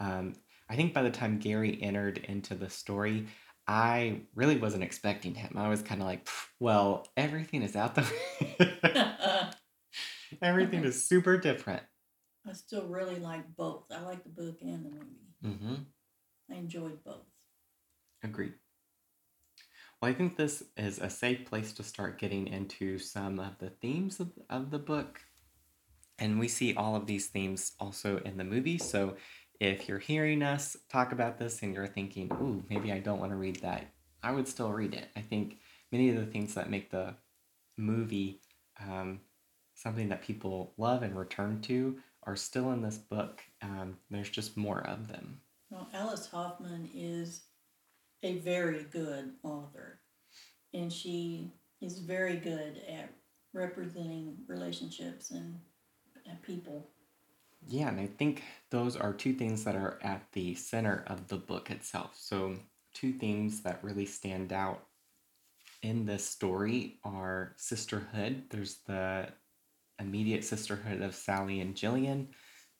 um, 0.00 0.34
i 0.68 0.76
think 0.76 0.92
by 0.92 1.02
the 1.02 1.10
time 1.10 1.38
gary 1.38 1.78
entered 1.82 2.18
into 2.18 2.54
the 2.54 2.70
story 2.70 3.26
i 3.66 4.20
really 4.34 4.56
wasn't 4.56 4.82
expecting 4.82 5.34
him 5.34 5.52
i 5.56 5.68
was 5.68 5.82
kind 5.82 6.00
of 6.00 6.06
like 6.06 6.28
well 6.60 7.06
everything 7.16 7.62
is 7.62 7.76
out 7.76 7.94
the 7.94 9.54
everything 10.42 10.84
is 10.84 11.06
super 11.06 11.36
different 11.38 11.82
I 12.46 12.52
still 12.52 12.86
really 12.86 13.18
like 13.18 13.56
both. 13.56 13.90
I 13.90 14.02
like 14.02 14.22
the 14.22 14.28
book 14.28 14.58
and 14.60 14.84
the 14.84 14.90
movie. 14.90 15.56
mm-hmm. 15.56 15.74
I 16.50 16.56
enjoyed 16.56 17.02
both. 17.02 17.26
Agreed. 18.22 18.52
Well, 20.00 20.10
I 20.10 20.14
think 20.14 20.36
this 20.36 20.62
is 20.76 20.98
a 20.98 21.08
safe 21.08 21.46
place 21.46 21.72
to 21.74 21.82
start 21.82 22.18
getting 22.18 22.48
into 22.48 22.98
some 22.98 23.38
of 23.38 23.58
the 23.58 23.70
themes 23.70 24.20
of, 24.20 24.32
of 24.50 24.70
the 24.70 24.78
book. 24.78 25.20
And 26.18 26.38
we 26.38 26.48
see 26.48 26.74
all 26.74 26.96
of 26.96 27.06
these 27.06 27.28
themes 27.28 27.72
also 27.80 28.18
in 28.18 28.36
the 28.36 28.44
movie. 28.44 28.78
So 28.78 29.16
if 29.60 29.88
you're 29.88 29.98
hearing 29.98 30.42
us 30.42 30.76
talk 30.88 31.12
about 31.12 31.38
this 31.38 31.62
and 31.62 31.74
you're 31.74 31.86
thinking, 31.86 32.30
ooh, 32.34 32.62
maybe 32.68 32.92
I 32.92 32.98
don't 32.98 33.20
want 33.20 33.32
to 33.32 33.36
read 33.36 33.56
that, 33.60 33.86
I 34.22 34.32
would 34.32 34.48
still 34.48 34.72
read 34.72 34.94
it. 34.94 35.08
I 35.16 35.20
think 35.20 35.58
many 35.92 36.10
of 36.10 36.16
the 36.16 36.26
things 36.26 36.54
that 36.54 36.70
make 36.70 36.90
the 36.90 37.14
movie 37.76 38.40
um, 38.80 39.20
something 39.74 40.08
that 40.08 40.22
people 40.22 40.72
love 40.76 41.02
and 41.02 41.16
return 41.16 41.60
to 41.62 41.98
are 42.24 42.36
still 42.36 42.72
in 42.72 42.82
this 42.82 42.96
book. 42.96 43.42
Um, 43.62 43.96
there's 44.10 44.30
just 44.30 44.56
more 44.56 44.86
of 44.86 45.08
them. 45.08 45.40
Well, 45.70 45.88
Alice 45.92 46.26
Hoffman 46.26 46.88
is 46.94 47.42
a 48.22 48.38
very 48.38 48.84
good 48.84 49.32
author, 49.42 50.00
and 50.72 50.92
she 50.92 51.52
is 51.80 51.98
very 51.98 52.36
good 52.36 52.80
at 52.88 53.12
representing 53.52 54.38
relationships 54.46 55.30
and, 55.30 55.58
and 56.28 56.40
people. 56.42 56.88
Yeah, 57.66 57.88
and 57.88 58.00
I 58.00 58.06
think 58.06 58.42
those 58.70 58.96
are 58.96 59.12
two 59.12 59.32
things 59.32 59.64
that 59.64 59.74
are 59.74 59.98
at 60.02 60.22
the 60.32 60.54
center 60.54 61.04
of 61.06 61.28
the 61.28 61.36
book 61.36 61.70
itself. 61.70 62.14
So, 62.14 62.56
two 62.92 63.12
themes 63.12 63.62
that 63.62 63.82
really 63.82 64.06
stand 64.06 64.52
out 64.52 64.86
in 65.82 66.06
this 66.06 66.26
story 66.26 66.98
are 67.04 67.54
sisterhood. 67.56 68.44
There's 68.50 68.76
the 68.86 69.28
immediate 69.98 70.44
sisterhood 70.44 71.00
of 71.02 71.14
Sally 71.14 71.60
and 71.60 71.74
Jillian, 71.74 72.28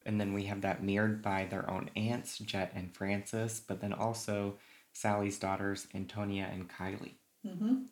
and 0.06 0.20
then 0.20 0.34
we 0.34 0.44
have 0.44 0.60
that 0.62 0.82
mirrored 0.82 1.22
by 1.22 1.46
their 1.46 1.68
own 1.70 1.90
aunts, 1.96 2.38
Jet 2.38 2.72
and 2.74 2.94
Frances, 2.94 3.62
but 3.66 3.80
then 3.80 3.92
also 3.92 4.58
Sally's 4.92 5.38
daughters, 5.38 5.86
Antonia 5.94 6.48
and 6.52 6.68
Kylie. 6.68 7.16
Mm-hmm. 7.46 7.84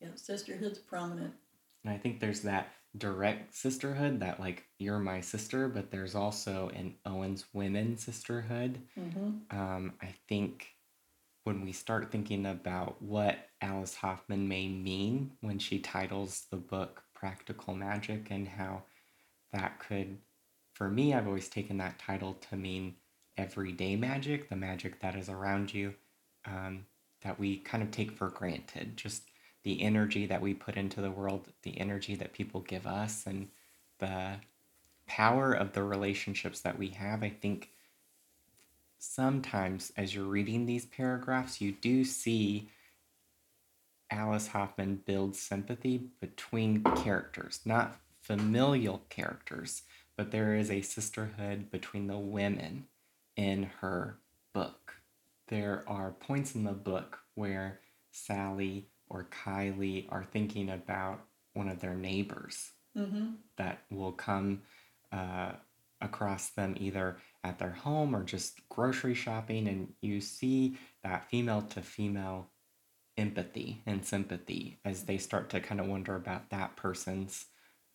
Yeah, 0.00 0.08
sisterhood's 0.14 0.78
prominent. 0.78 1.34
And 1.84 1.92
I 1.92 1.98
think 1.98 2.20
there's 2.20 2.40
that 2.42 2.68
direct 2.98 3.54
sisterhood 3.54 4.20
that, 4.20 4.40
like, 4.40 4.64
you're 4.78 4.98
my 4.98 5.20
sister, 5.20 5.68
but 5.68 5.90
there's 5.90 6.14
also 6.14 6.70
an 6.74 6.94
Owens 7.06 7.44
women 7.52 7.96
sisterhood. 7.96 8.80
Mm-hmm. 8.98 9.56
Um, 9.56 9.94
I 10.02 10.14
think 10.28 10.74
when 11.44 11.64
we 11.64 11.72
start 11.72 12.10
thinking 12.10 12.46
about 12.46 13.00
what 13.00 13.48
Alice 13.60 13.94
Hoffman 13.94 14.48
may 14.48 14.68
mean 14.68 15.32
when 15.40 15.58
she 15.58 15.78
titles 15.78 16.46
the 16.50 16.56
book 16.56 17.02
Practical 17.14 17.74
Magic 17.74 18.28
and 18.30 18.48
how 18.48 18.82
that 19.52 19.78
could, 19.78 20.18
for 20.74 20.88
me, 20.88 21.14
I've 21.14 21.26
always 21.26 21.48
taken 21.48 21.78
that 21.78 21.98
title 21.98 22.34
to 22.50 22.56
mean 22.56 22.96
everyday 23.36 23.96
magic, 23.96 24.48
the 24.48 24.56
magic 24.56 25.00
that 25.00 25.14
is 25.14 25.28
around 25.28 25.72
you, 25.72 25.94
um, 26.44 26.86
that 27.22 27.38
we 27.38 27.58
kind 27.58 27.82
of 27.82 27.90
take 27.90 28.12
for 28.12 28.28
granted. 28.30 28.96
Just 28.96 29.29
the 29.62 29.82
energy 29.82 30.26
that 30.26 30.40
we 30.40 30.54
put 30.54 30.76
into 30.76 31.00
the 31.00 31.10
world, 31.10 31.48
the 31.62 31.78
energy 31.78 32.14
that 32.14 32.32
people 32.32 32.60
give 32.60 32.86
us, 32.86 33.26
and 33.26 33.48
the 33.98 34.36
power 35.06 35.52
of 35.52 35.72
the 35.72 35.82
relationships 35.82 36.60
that 36.60 36.78
we 36.78 36.88
have. 36.88 37.22
I 37.22 37.30
think 37.30 37.70
sometimes 38.98 39.92
as 39.96 40.14
you're 40.14 40.24
reading 40.24 40.66
these 40.66 40.86
paragraphs, 40.86 41.60
you 41.60 41.72
do 41.72 42.04
see 42.04 42.70
Alice 44.10 44.48
Hoffman 44.48 45.02
build 45.04 45.36
sympathy 45.36 46.10
between 46.20 46.82
characters, 46.82 47.60
not 47.64 47.96
familial 48.20 49.02
characters, 49.08 49.82
but 50.16 50.30
there 50.30 50.54
is 50.54 50.70
a 50.70 50.82
sisterhood 50.82 51.70
between 51.70 52.06
the 52.06 52.18
women 52.18 52.86
in 53.36 53.64
her 53.80 54.18
book. 54.52 54.94
There 55.48 55.84
are 55.86 56.10
points 56.12 56.54
in 56.54 56.64
the 56.64 56.72
book 56.72 57.18
where 57.34 57.80
Sally 58.10 58.86
or 59.10 59.28
Kylie 59.44 60.06
are 60.08 60.24
thinking 60.24 60.70
about 60.70 61.20
one 61.52 61.68
of 61.68 61.80
their 61.80 61.94
neighbors 61.94 62.70
Mm-hmm. 62.98 63.34
that 63.56 63.82
will 63.92 64.10
come 64.10 64.62
uh, 65.12 65.52
across 66.00 66.50
them 66.50 66.74
either 66.80 67.18
at 67.44 67.60
their 67.60 67.70
home 67.70 68.16
or 68.16 68.24
just 68.24 68.68
grocery 68.68 69.14
shopping, 69.14 69.68
and 69.68 69.92
you 70.00 70.20
see 70.20 70.76
that 71.04 71.30
female 71.30 71.62
to 71.62 71.82
female 71.82 72.50
empathy 73.16 73.82
and 73.86 74.04
sympathy 74.04 74.80
as 74.84 75.04
they 75.04 75.18
start 75.18 75.50
to 75.50 75.60
kind 75.60 75.80
of 75.80 75.86
wonder 75.86 76.16
about 76.16 76.50
that 76.50 76.74
person's 76.74 77.46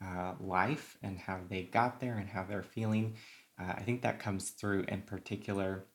uh, 0.01 0.33
life 0.39 0.97
and 1.03 1.19
how 1.19 1.39
they 1.49 1.63
got 1.63 1.99
there 1.99 2.17
and 2.17 2.29
how 2.29 2.45
they're 2.45 2.63
feeling. 2.63 3.15
Uh, 3.59 3.73
I 3.75 3.81
think 3.81 4.01
that 4.03 4.19
comes 4.19 4.51
through 4.51 4.85
in 4.87 5.01
particular 5.01 5.87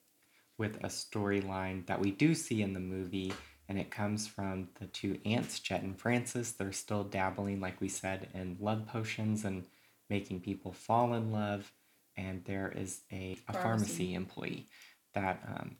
with 0.59 0.77
a 0.85 0.89
storyline 0.89 1.87
that 1.87 2.01
we 2.01 2.11
do 2.11 2.35
see 2.35 2.61
in 2.61 2.75
the 2.75 2.81
movie, 2.81 3.33
and 3.71 3.79
it 3.79 3.89
comes 3.89 4.27
from 4.27 4.69
the 4.81 4.87
two 4.87 5.21
aunts, 5.25 5.61
Jet 5.61 5.83
and 5.83 5.97
Frances. 5.97 6.51
They're 6.51 6.73
still 6.73 7.05
dabbling, 7.05 7.61
like 7.61 7.81
we 7.81 7.89
said, 7.89 8.27
in 8.35 8.57
love 8.59 8.89
potions 8.89 9.45
and 9.45 9.65
making 10.09 10.41
people 10.41 10.73
fall 10.73 11.15
in 11.15 11.31
love. 11.31 11.71
And 12.17 12.43
there 12.47 12.73
is 12.77 13.03
a, 13.13 13.39
a 13.49 13.53
pharmacy. 13.53 13.63
Pharmacy. 13.63 14.15
employee 14.15 14.67
that 15.15 15.41
um, 15.47 15.77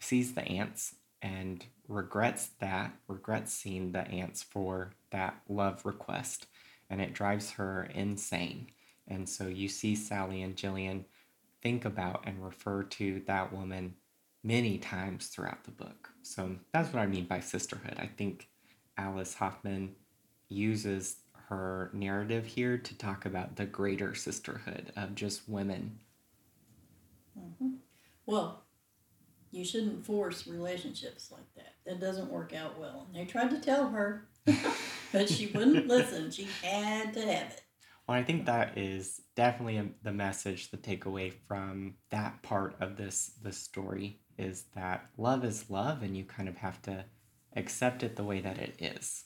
sees 0.00 0.34
the 0.34 0.42
aunts 0.42 0.96
and 1.22 1.64
regrets 1.86 2.50
that, 2.58 2.90
regrets 3.06 3.52
seeing 3.52 3.92
the 3.92 4.06
aunts 4.08 4.42
for 4.42 4.90
that 5.12 5.40
love 5.48 5.86
request, 5.86 6.46
and 6.90 7.00
it 7.00 7.14
drives 7.14 7.52
her 7.52 7.88
insane. 7.94 8.66
And 9.06 9.28
so 9.28 9.46
you 9.46 9.68
see 9.68 9.94
Sally 9.94 10.42
and 10.42 10.56
Jillian 10.56 11.04
think 11.62 11.84
about 11.84 12.24
and 12.26 12.44
refer 12.44 12.82
to 12.82 13.22
that 13.28 13.52
woman 13.52 13.94
many 14.42 14.76
times 14.76 15.28
throughout 15.28 15.62
the 15.62 15.70
book. 15.70 16.10
So 16.28 16.56
that's 16.74 16.92
what 16.92 17.00
I 17.00 17.06
mean 17.06 17.24
by 17.24 17.40
sisterhood. 17.40 17.94
I 17.98 18.06
think 18.06 18.48
Alice 18.98 19.32
Hoffman 19.32 19.94
uses 20.50 21.16
her 21.48 21.90
narrative 21.94 22.44
here 22.44 22.76
to 22.76 22.98
talk 22.98 23.24
about 23.24 23.56
the 23.56 23.64
greater 23.64 24.14
sisterhood 24.14 24.92
of 24.94 25.14
just 25.14 25.48
women. 25.48 25.98
Mm-hmm. 27.38 27.76
Well, 28.26 28.62
you 29.50 29.64
shouldn't 29.64 30.04
force 30.04 30.46
relationships 30.46 31.32
like 31.32 31.54
that. 31.56 31.76
That 31.86 31.98
doesn't 31.98 32.30
work 32.30 32.52
out 32.54 32.78
well. 32.78 33.06
And 33.08 33.16
they 33.16 33.30
tried 33.30 33.48
to 33.50 33.60
tell 33.60 33.88
her, 33.88 34.28
but 35.12 35.30
she 35.30 35.46
wouldn't 35.46 35.88
listen. 35.88 36.30
She 36.30 36.46
had 36.62 37.14
to 37.14 37.20
have 37.20 37.52
it. 37.52 37.62
Well, 38.06 38.18
I 38.18 38.22
think 38.22 38.44
that 38.44 38.76
is 38.76 39.22
definitely 39.34 39.78
a, 39.78 39.86
the 40.02 40.12
message, 40.12 40.70
the 40.70 40.76
takeaway 40.76 41.32
from 41.46 41.94
that 42.10 42.42
part 42.42 42.76
of 42.80 42.98
this 42.98 43.32
the 43.42 43.52
story 43.52 44.20
is 44.38 44.64
that 44.74 45.06
love 45.16 45.44
is 45.44 45.68
love, 45.68 46.02
and 46.02 46.16
you 46.16 46.24
kind 46.24 46.48
of 46.48 46.56
have 46.56 46.80
to 46.82 47.04
accept 47.56 48.02
it 48.02 48.16
the 48.16 48.24
way 48.24 48.40
that 48.40 48.58
it 48.58 48.76
is. 48.78 49.24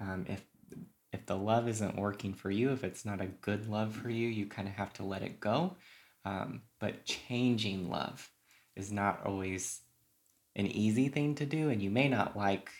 Um, 0.00 0.26
if 0.28 0.42
if 1.12 1.26
the 1.26 1.36
love 1.36 1.68
isn't 1.68 1.96
working 1.96 2.34
for 2.34 2.50
you, 2.50 2.72
if 2.72 2.82
it's 2.82 3.04
not 3.04 3.20
a 3.20 3.26
good 3.26 3.68
love 3.68 3.94
for 3.94 4.10
you, 4.10 4.28
you 4.28 4.46
kind 4.46 4.66
of 4.66 4.74
have 4.74 4.92
to 4.94 5.04
let 5.04 5.22
it 5.22 5.38
go. 5.38 5.76
Um, 6.24 6.62
but 6.80 7.04
changing 7.04 7.88
love 7.88 8.28
is 8.74 8.90
not 8.90 9.24
always 9.24 9.80
an 10.56 10.66
easy 10.66 11.08
thing 11.08 11.36
to 11.36 11.46
do, 11.46 11.68
and 11.70 11.80
you 11.80 11.90
may 11.90 12.08
not 12.08 12.36
like 12.36 12.70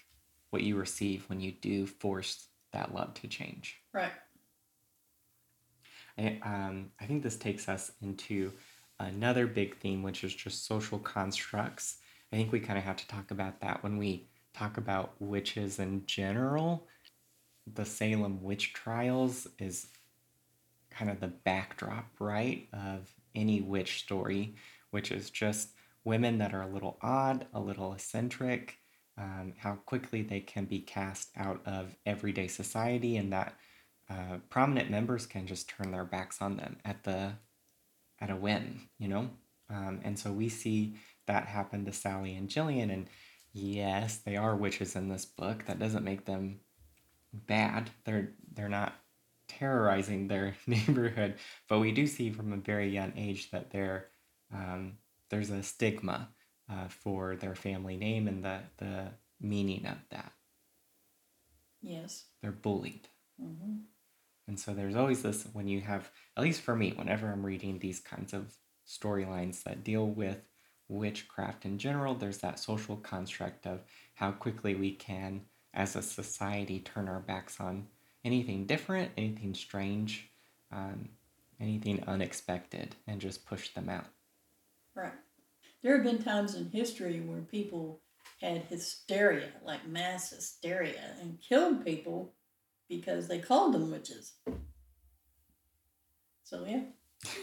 what 0.51 0.63
you 0.63 0.77
receive 0.77 1.25
when 1.29 1.41
you 1.41 1.53
do 1.53 1.87
force 1.87 2.49
that 2.73 2.95
love 2.95 3.15
to 3.15 3.29
change. 3.29 3.81
Right. 3.93 4.13
I, 6.19 6.41
um, 6.45 6.91
I 7.01 7.07
think 7.07 7.23
this 7.23 7.37
takes 7.37 7.69
us 7.69 7.93
into 8.03 8.53
another 9.01 9.47
big 9.47 9.79
theme, 9.79 10.03
which 10.03 10.25
is 10.25 10.35
just 10.35 10.67
social 10.67 10.99
constructs. 10.99 11.99
I 12.33 12.37
think 12.37 12.53
we 12.53 12.61
kind 12.61 12.79
of 12.79 12.85
have 12.85 12.97
to 12.97 13.09
talk 13.09 13.31
about 13.31 13.61
that 13.61 13.83
when 13.83 13.99
we 13.99 14.29
talk 14.55 14.77
about 14.77 15.15
witches 15.19 15.79
in 15.79 16.07
general. 16.07 16.87
The 17.73 17.85
Salem 17.85 18.43
witch 18.43 18.73
trials 18.73 19.47
is 19.59 19.89
kind 20.91 21.11
of 21.11 21.21
the 21.21 21.29
backdrop, 21.29 22.07
right, 22.19 22.69
of 22.73 23.13
any 23.35 23.61
witch 23.61 24.01
story, 24.01 24.55
which 24.91 25.11
is 25.11 25.31
just 25.31 25.71
women 26.05 26.39
that 26.39 26.55
are 26.55 26.63
a 26.63 26.69
little 26.69 26.99
odd, 27.03 27.47
a 27.55 27.61
little 27.61 27.93
eccentric, 27.93 28.79
um, 29.19 29.55
how 29.57 29.75
quickly 29.87 30.23
they 30.23 30.41
can 30.41 30.65
be 30.65 30.81
cast 30.81 31.31
out 31.37 31.61
of 31.67 31.97
everyday 32.07 32.49
society, 32.49 33.17
and 33.17 33.33
that 33.33 33.55
uh, 34.11 34.37
prominent 34.51 34.91
members 34.91 35.27
can 35.27 35.47
just 35.47 35.69
turn 35.69 35.91
their 35.91 36.05
backs 36.05 36.43
on 36.43 36.57
them 36.57 36.77
at 36.85 37.03
the 37.05 37.33
at 38.21 38.31
a 38.31 38.37
whim, 38.37 38.89
you 38.99 39.09
know. 39.09 39.31
Um, 39.71 40.01
and 40.05 40.19
so 40.19 40.31
we 40.31 40.49
see 40.49 40.97
that 41.27 41.47
happen 41.47 41.85
to 41.85 41.93
Sally 41.93 42.35
and 42.35 42.49
Jillian, 42.49 42.93
and 42.93 43.09
yes, 43.53 44.19
they 44.19 44.37
are 44.37 44.57
witches 44.57 44.97
in 44.97 45.09
this 45.09 45.25
book. 45.25 45.65
That 45.67 45.79
doesn't 45.79 46.05
make 46.05 46.25
them 46.25 46.61
bad. 47.33 47.91
They're 48.05 48.33
they're 48.53 48.69
not 48.69 48.95
terrorizing 49.49 50.29
their 50.29 50.57
neighborhood, 50.67 51.37
but 51.69 51.81
we 51.81 51.93
do 51.93 52.07
see 52.07 52.31
from 52.31 52.53
a 52.53 52.59
very 52.59 52.91
young 52.91 53.13
age 53.17 53.51
that 53.51 53.71
they're 53.71 54.09
um, 54.53 54.99
there's 55.31 55.51
a 55.51 55.63
stigma 55.63 56.29
uh, 56.71 56.89
for 56.89 57.37
their 57.37 57.55
family 57.55 57.97
name 57.97 58.29
and 58.29 58.45
the, 58.45 58.61
the 58.79 59.09
meaning 59.41 59.87
of 59.87 59.99
that. 60.11 60.33
Yes. 61.83 62.25
They're 62.41 62.53
bullied. 62.53 63.09
Mm-hmm. 63.43 63.81
And 64.47 64.59
so 64.59 64.75
there's 64.75 64.97
always 64.97 65.23
this 65.23 65.47
when 65.53 65.69
you 65.69 65.81
have, 65.81 66.11
at 66.37 66.43
least 66.43 66.61
for 66.61 66.77
me, 66.77 66.93
whenever 66.93 67.31
I'm 67.31 67.45
reading 67.45 67.79
these 67.79 68.01
kinds 68.01 68.33
of 68.33 68.55
storylines 68.87 69.63
that 69.63 69.85
deal 69.85 70.07
with 70.07 70.43
witchcraft 70.89 71.65
in 71.65 71.79
general, 71.79 72.15
there's 72.15 72.39
that 72.39 72.59
social 72.59 72.97
construct 72.97 73.67
of 73.67 73.81
how 74.15 74.33
quickly 74.33 74.75
we 74.75 74.93
can, 74.93 75.43
as 75.73 75.97
a 75.97 76.03
society, 76.03 76.81
turn 76.81 77.09
our 77.09 77.21
backs 77.21 77.59
on 77.59 77.87
anything 78.25 78.67
different, 78.67 79.11
anything 79.17 79.55
strange, 79.55 80.31
um, 80.71 81.09
anything 81.61 82.03
unexpected, 82.07 82.95
and 83.07 83.21
just 83.21 83.47
push 83.47 83.71
them 83.71 83.89
out. 83.89 84.07
Right. 84.95 85.13
There 85.83 85.95
have 85.97 86.05
been 86.05 86.23
times 86.23 86.55
in 86.55 86.71
history 86.71 87.21
where 87.21 87.41
people 87.41 88.01
had 88.41 88.63
hysteria, 88.69 89.49
like 89.65 89.87
mass 89.87 90.31
hysteria, 90.31 91.17
and 91.21 91.41
killed 91.41 91.85
people 91.85 92.33
because 92.89 93.29
they 93.29 93.39
called 93.39 93.75
them 93.75 93.91
witches. 93.91 94.35
So 96.45 96.65
yeah, 96.67 96.83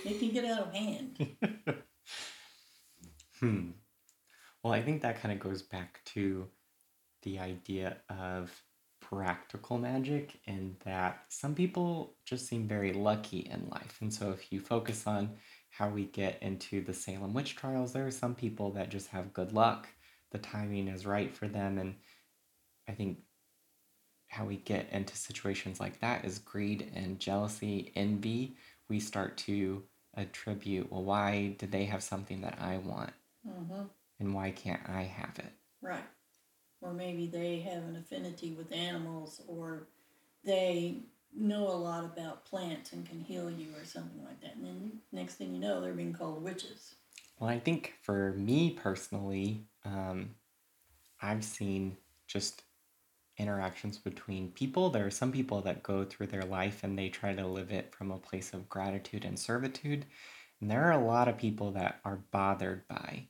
it 0.06 0.20
can 0.20 0.30
get 0.30 0.46
out 0.46 0.68
of 0.68 0.74
hand. 0.74 1.36
hmm. 3.40 3.70
Well, 4.64 4.74
I 4.74 4.82
think 4.82 5.02
that 5.02 5.22
kind 5.22 5.34
of 5.34 5.40
goes 5.40 5.64
back 5.64 6.02
to 6.14 6.48
the 7.24 7.40
idea 7.40 7.98
of 8.10 8.52
practical 9.02 9.78
magic 9.78 10.40
and 10.48 10.76
that 10.86 11.26
some 11.30 11.54
people 11.54 12.16
just 12.26 12.48
seem 12.48 12.68
very 12.68 12.94
lucky 12.94 13.40
in 13.40 13.68
life. 13.70 13.98
And 14.02 14.14
so 14.14 14.32
if 14.32 14.52
you 14.52 14.60
focus 14.60 15.06
on 15.06 15.32
how 15.70 15.90
we 15.90 16.06
get 16.06 16.42
into 16.42 16.84
the 16.84 16.94
Salem 16.94 17.34
witch 17.34 17.56
trials, 17.56 17.92
there 17.92 18.06
are 18.06 18.12
some 18.12 18.36
people 18.36 18.72
that 18.74 18.90
just 18.90 19.08
have 19.08 19.34
good 19.34 19.52
luck. 19.52 19.88
The 20.32 20.38
timing 20.38 20.88
is 20.88 21.06
right 21.06 21.36
for 21.36 21.48
them. 21.48 21.77
And 21.77 21.96
I 22.88 22.94
think 22.94 23.18
how 24.31 24.46
we 24.46 24.55
get 24.55 24.87
into 24.94 25.15
situations 25.15 25.81
like 25.81 26.00
that 26.00 26.24
is 26.24 26.39
greed 26.39 26.89
and 26.96 27.20
jealousy, 27.20 27.91
envy. 27.98 28.55
We 28.87 29.01
start 29.01 29.35
to 29.39 29.83
attribute, 30.15 30.89
well, 30.89 31.03
why 31.03 31.55
did 31.59 31.74
they 31.74 31.83
have 31.83 32.01
something 32.01 32.39
that 32.41 32.57
I 32.59 32.77
want? 32.77 33.11
Mm-hmm. 33.48 33.83
And 34.20 34.33
why 34.33 34.51
can't 34.51 34.81
I 34.87 35.03
have 35.03 35.37
it? 35.37 35.51
Right. 35.81 36.05
Or 36.79 36.94
maybe 36.94 37.27
they 37.27 37.59
have 37.59 37.83
an 37.83 37.98
affinity 37.98 38.53
with 38.53 38.72
animals, 38.72 39.41
or 39.48 39.87
they 40.46 41.00
know 41.35 41.67
a 41.67 41.75
lot 41.75 42.05
about 42.05 42.46
plants 42.46 42.94
and 42.94 43.05
can 43.05 43.20
heal 43.20 43.51
you 43.51 43.67
or 43.77 43.83
something 43.83 44.24
like 44.24 44.39
that. 44.41 44.55
And 44.55 44.65
then 44.65 44.91
next 45.11 45.35
thing 45.35 45.53
you 45.53 45.59
know, 45.59 45.81
they're 45.81 45.94
being 45.94 46.13
called 46.13 46.41
witches. 46.41 46.96
Well, 47.37 47.50
I 47.50 47.59
think 47.59 47.96
for 48.01 48.31
me 48.37 48.72
personally, 48.72 49.65
um, 49.83 50.35
I've 51.22 51.44
seen 51.44 51.98
just 52.27 52.63
interactions 53.42 53.98
between 53.98 54.51
people. 54.51 54.90
There 54.90 55.06
are 55.06 55.12
some 55.12 55.32
people 55.32 55.62
that 55.64 55.84
go 55.84 56.06
through 56.06 56.27
their 56.27 56.44
life 56.44 56.84
and 56.84 56.98
they 56.98 57.10
try 57.10 57.34
to 57.34 57.48
live 57.48 57.72
it 57.72 57.94
from 57.94 58.12
a 58.12 58.18
place 58.18 58.54
of 58.54 58.70
gratitude 58.70 59.25
and 59.25 59.38
servitude. 59.38 60.06
And 60.62 60.70
there 60.70 60.86
are 60.86 61.00
a 61.00 61.06
lot 61.06 61.27
of 61.27 61.38
people 61.38 61.72
that 61.72 62.00
are 62.06 62.24
bothered 62.32 62.88
by 62.88 63.27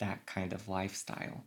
that 0.00 0.26
kind 0.26 0.52
of 0.52 0.68
lifestyle 0.68 1.44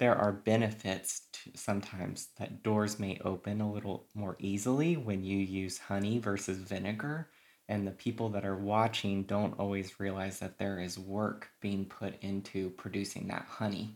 there 0.00 0.16
are 0.16 0.32
benefits 0.32 1.28
to 1.30 1.50
sometimes 1.54 2.28
that 2.38 2.62
doors 2.62 2.98
may 2.98 3.20
open 3.22 3.60
a 3.60 3.70
little 3.70 4.08
more 4.14 4.34
easily 4.40 4.96
when 4.96 5.22
you 5.22 5.36
use 5.36 5.78
honey 5.78 6.18
versus 6.18 6.56
vinegar 6.56 7.28
and 7.68 7.86
the 7.86 7.92
people 7.92 8.30
that 8.30 8.46
are 8.46 8.56
watching 8.56 9.22
don't 9.24 9.58
always 9.60 10.00
realize 10.00 10.38
that 10.38 10.58
there 10.58 10.80
is 10.80 10.98
work 10.98 11.50
being 11.60 11.84
put 11.84 12.14
into 12.22 12.70
producing 12.70 13.28
that 13.28 13.44
honey 13.46 13.94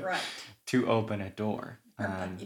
right 0.00 0.20
to 0.66 0.88
open 0.88 1.20
a 1.20 1.30
door 1.30 1.78
right. 1.98 2.22
um, 2.22 2.38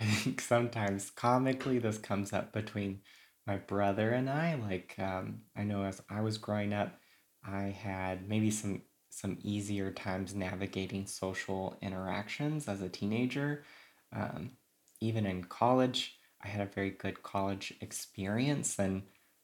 i 0.00 0.04
think 0.04 0.40
sometimes 0.40 1.10
comically 1.10 1.78
this 1.78 1.98
comes 1.98 2.32
up 2.32 2.52
between 2.52 3.00
my 3.46 3.56
brother 3.56 4.10
and 4.10 4.30
i 4.30 4.54
like 4.54 4.94
um, 4.98 5.40
i 5.56 5.62
know 5.62 5.84
as 5.84 6.00
i 6.08 6.20
was 6.20 6.38
growing 6.38 6.72
up 6.72 6.98
i 7.44 7.64
had 7.64 8.28
maybe 8.28 8.50
some 8.50 8.82
some 9.12 9.36
easier 9.42 9.90
times 9.90 10.34
navigating 10.34 11.06
social 11.06 11.76
interactions 11.82 12.66
as 12.66 12.80
a 12.80 12.88
teenager. 12.88 13.62
Um, 14.10 14.52
even 15.00 15.26
in 15.26 15.44
college, 15.44 16.16
I 16.42 16.48
had 16.48 16.62
a 16.62 16.70
very 16.70 16.90
good 16.90 17.22
college 17.22 17.74
experience, 17.82 18.78
and 18.78 19.02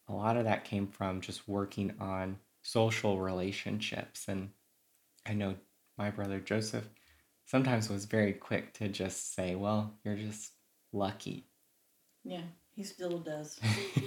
a 0.09 0.15
lot 0.15 0.39
of 0.39 0.45
that 0.45 0.65
came 0.65 0.87
from 0.89 1.21
just 1.21 1.47
working 1.47 1.95
on 2.01 2.39
social 2.63 3.21
relationships. 3.21 4.25
And 4.27 4.51
I 5.27 5.35
know 5.35 5.57
my 5.99 6.11
brother 6.11 6.41
Joseph 6.41 6.89
sometimes 7.45 7.89
was 7.89 8.05
very 8.05 8.33
quick 8.33 8.73
to 8.75 8.89
just 8.89 9.35
say, 9.35 9.55
Well, 9.55 9.95
you're 10.05 10.17
just 10.17 10.53
lucky. 10.93 11.49
Yeah, 12.25 12.43
he 12.75 12.85
still 12.85 13.19
does. 13.19 13.59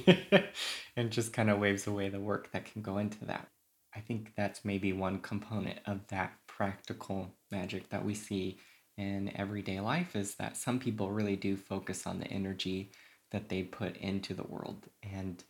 and 0.95 1.11
just 1.11 1.33
kind 1.33 1.49
of 1.49 1.59
waves 1.59 1.87
away 1.87 2.09
the 2.09 2.19
work 2.19 2.51
that 2.51 2.65
can 2.65 2.81
go 2.81 2.97
into 2.97 3.25
that. 3.25 3.47
I 3.95 3.99
think 3.99 4.33
that's 4.37 4.63
maybe 4.63 4.93
one 4.93 5.19
component 5.19 5.79
of 5.85 6.07
that 6.07 6.33
practical 6.47 7.33
magic 7.51 7.89
that 7.89 8.05
we 8.05 8.13
see 8.13 8.57
in 8.97 9.35
everyday 9.35 9.79
life 9.79 10.15
is 10.15 10.35
that 10.35 10.55
some 10.55 10.79
people 10.79 11.11
really 11.11 11.35
do 11.35 11.57
focus 11.57 12.05
on 12.05 12.19
the 12.19 12.27
energy 12.27 12.91
that 13.31 13.49
they 13.49 13.63
put 13.63 13.97
into 13.97 14.33
the 14.33 14.43
world. 14.43 14.87
And 15.03 15.43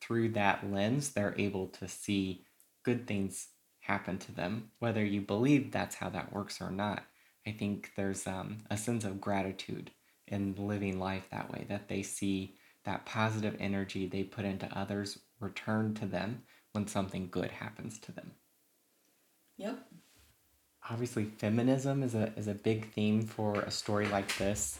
through 0.00 0.30
that 0.30 0.70
lens, 0.70 1.10
they're 1.10 1.34
able 1.38 1.66
to 1.68 1.88
see 1.88 2.44
good 2.84 3.06
things 3.06 3.48
happen 3.88 4.18
to 4.18 4.32
them, 4.32 4.70
whether 4.78 5.04
you 5.04 5.20
believe 5.22 5.72
that's 5.72 5.96
how 5.96 6.10
that 6.10 6.32
works 6.32 6.60
or 6.60 6.70
not. 6.70 7.02
I 7.46 7.52
think 7.52 7.92
there's 7.96 8.26
um, 8.26 8.58
a 8.70 8.76
sense 8.76 9.04
of 9.04 9.20
gratitude 9.20 9.90
in 10.26 10.54
living 10.58 11.00
life 11.00 11.26
that 11.30 11.50
way, 11.50 11.64
that 11.70 11.88
they 11.88 12.02
see 12.02 12.54
that 12.84 13.06
positive 13.06 13.56
energy 13.58 14.06
they 14.06 14.22
put 14.22 14.44
into 14.44 14.78
others 14.78 15.18
return 15.40 15.94
to 15.94 16.06
them 16.06 16.42
when 16.72 16.86
something 16.86 17.28
good 17.30 17.50
happens 17.50 17.98
to 18.00 18.12
them. 18.12 18.32
Yep. 19.56 19.78
Obviously, 20.90 21.24
feminism 21.24 22.02
is 22.02 22.14
a, 22.14 22.32
is 22.36 22.46
a 22.46 22.54
big 22.54 22.92
theme 22.92 23.22
for 23.22 23.60
a 23.60 23.70
story 23.70 24.06
like 24.08 24.36
this. 24.36 24.78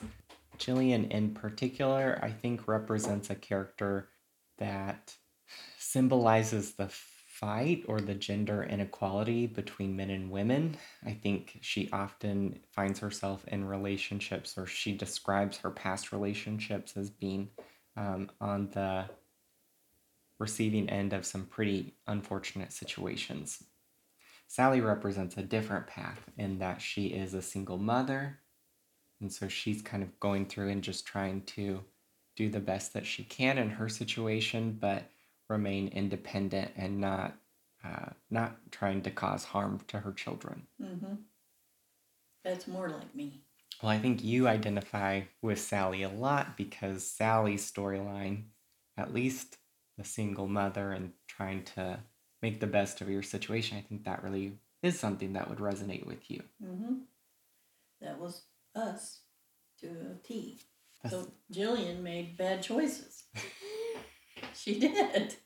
Jillian, 0.58 1.10
in 1.10 1.32
particular, 1.32 2.18
I 2.22 2.30
think 2.30 2.68
represents 2.68 3.30
a 3.30 3.34
character 3.34 4.08
that 4.58 5.14
symbolizes 5.78 6.74
the 6.74 6.90
fight 7.40 7.84
or 7.86 8.00
the 8.00 8.14
gender 8.14 8.64
inequality 8.64 9.46
between 9.46 9.96
men 9.96 10.10
and 10.10 10.30
women. 10.30 10.76
I 11.06 11.12
think 11.12 11.58
she 11.60 11.88
often 11.92 12.58
finds 12.72 12.98
herself 12.98 13.44
in 13.46 13.64
relationships, 13.64 14.58
or 14.58 14.66
she 14.66 14.96
describes 14.96 15.58
her 15.58 15.70
past 15.70 16.12
relationships 16.12 16.96
as 16.96 17.10
being 17.10 17.50
um, 17.96 18.30
on 18.40 18.70
the 18.72 19.08
receiving 20.38 20.88
end 20.88 21.12
of 21.12 21.26
some 21.26 21.46
pretty 21.46 21.94
unfortunate 22.06 22.72
situations. 22.72 23.62
Sally 24.46 24.80
represents 24.80 25.36
a 25.36 25.42
different 25.42 25.86
path 25.86 26.20
in 26.38 26.58
that 26.58 26.80
she 26.80 27.08
is 27.08 27.34
a 27.34 27.42
single 27.42 27.78
mother, 27.78 28.38
and 29.20 29.32
so 29.32 29.46
she's 29.46 29.82
kind 29.82 30.02
of 30.02 30.18
going 30.20 30.46
through 30.46 30.70
and 30.70 30.82
just 30.82 31.06
trying 31.06 31.42
to 31.42 31.84
do 32.34 32.48
the 32.48 32.60
best 32.60 32.94
that 32.94 33.06
she 33.06 33.24
can 33.24 33.58
in 33.58 33.68
her 33.68 33.88
situation, 33.88 34.76
but 34.80 35.10
remain 35.48 35.88
independent 35.88 36.72
and 36.76 37.00
not 37.00 37.34
uh, 37.84 38.10
not 38.30 38.56
trying 38.70 39.02
to 39.02 39.10
cause 39.10 39.44
harm 39.44 39.80
to 39.88 40.00
her 40.00 40.12
children. 40.12 40.66
Mm-hmm. 40.82 41.14
That's 42.44 42.66
more 42.66 42.88
like 42.88 43.14
me. 43.14 43.42
Well, 43.82 43.92
I 43.92 43.98
think 43.98 44.24
you 44.24 44.48
identify 44.48 45.22
with 45.42 45.60
Sally 45.60 46.02
a 46.02 46.08
lot 46.08 46.56
because 46.56 47.06
Sally's 47.06 47.70
storyline, 47.70 48.44
at 48.96 49.14
least 49.14 49.58
the 49.96 50.04
single 50.04 50.48
mother 50.48 50.90
and 50.90 51.12
trying 51.28 51.62
to 51.76 52.00
make 52.42 52.58
the 52.58 52.66
best 52.66 53.00
of 53.00 53.08
your 53.08 53.22
situation, 53.22 53.78
I 53.78 53.82
think 53.82 54.04
that 54.04 54.24
really 54.24 54.58
is 54.82 54.98
something 54.98 55.34
that 55.34 55.48
would 55.48 55.58
resonate 55.58 56.06
with 56.06 56.28
you. 56.30 56.42
Mm-hmm. 56.64 56.94
That 58.00 58.18
was 58.18 58.42
us 58.74 59.20
to 59.80 59.86
a 59.86 60.26
T. 60.26 60.58
That's- 61.02 61.24
So 61.24 61.32
Jillian 61.52 62.02
made 62.02 62.36
bad 62.36 62.62
choices. 62.62 63.22
she 64.54 64.78
did. 64.78 65.36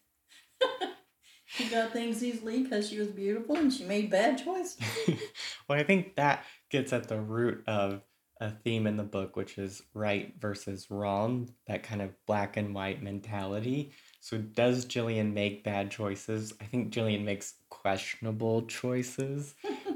she 1.46 1.68
got 1.68 1.92
things 1.92 2.22
easily 2.22 2.62
because 2.62 2.88
she 2.88 2.98
was 2.98 3.08
beautiful 3.08 3.56
and 3.56 3.72
she 3.72 3.84
made 3.84 4.10
bad 4.10 4.42
choices. 4.42 4.78
well, 5.68 5.78
I 5.78 5.82
think 5.82 6.16
that 6.16 6.44
gets 6.70 6.92
at 6.92 7.08
the 7.08 7.20
root 7.20 7.64
of 7.66 8.02
a 8.40 8.50
theme 8.50 8.88
in 8.88 8.96
the 8.96 9.04
book, 9.04 9.36
which 9.36 9.56
is 9.56 9.82
right 9.94 10.34
versus 10.40 10.90
wrong, 10.90 11.48
that 11.68 11.84
kind 11.84 12.02
of 12.02 12.10
black 12.26 12.56
and 12.56 12.74
white 12.74 13.00
mentality. 13.00 13.92
So, 14.20 14.38
does 14.38 14.84
Jillian 14.84 15.32
make 15.32 15.62
bad 15.62 15.92
choices? 15.92 16.52
I 16.60 16.64
think 16.64 16.92
Jillian 16.92 17.24
makes 17.24 17.54
questionable 17.70 18.62
choices. 18.62 19.54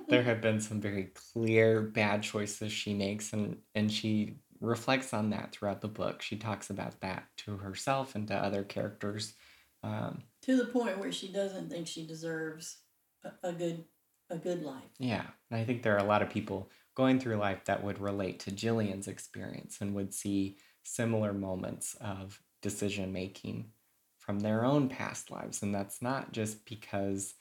there 0.08 0.22
have 0.22 0.40
been 0.40 0.60
some 0.60 0.80
very 0.80 1.10
clear 1.32 1.82
bad 1.82 2.22
choices 2.22 2.70
she 2.70 2.94
makes, 2.94 3.32
and, 3.32 3.56
and 3.74 3.90
she 3.90 4.36
reflects 4.66 5.14
on 5.14 5.30
that 5.30 5.52
throughout 5.52 5.80
the 5.80 5.88
book. 5.88 6.22
She 6.22 6.36
talks 6.36 6.70
about 6.70 7.00
that 7.00 7.24
to 7.38 7.56
herself 7.56 8.14
and 8.14 8.26
to 8.28 8.34
other 8.34 8.62
characters. 8.62 9.34
Um, 9.82 10.22
to 10.42 10.56
the 10.56 10.66
point 10.66 10.98
where 10.98 11.12
she 11.12 11.28
doesn't 11.28 11.70
think 11.70 11.86
she 11.86 12.06
deserves 12.06 12.78
a, 13.24 13.48
a 13.48 13.52
good 13.52 13.84
a 14.28 14.36
good 14.36 14.62
life. 14.64 14.82
Yeah, 14.98 15.24
and 15.50 15.60
I 15.60 15.64
think 15.64 15.82
there 15.82 15.94
are 15.94 16.04
a 16.04 16.08
lot 16.08 16.22
of 16.22 16.30
people 16.30 16.70
going 16.96 17.20
through 17.20 17.36
life 17.36 17.64
that 17.66 17.84
would 17.84 18.00
relate 18.00 18.40
to 18.40 18.50
Jillian's 18.50 19.06
experience 19.06 19.78
and 19.80 19.94
would 19.94 20.12
see 20.12 20.56
similar 20.82 21.32
moments 21.32 21.96
of 22.00 22.40
decision 22.62 23.12
making 23.12 23.70
from 24.18 24.40
their 24.40 24.64
own 24.64 24.88
past 24.88 25.30
lives. 25.30 25.62
And 25.62 25.74
that's 25.74 26.02
not 26.02 26.32
just 26.32 26.64
because 26.64 27.34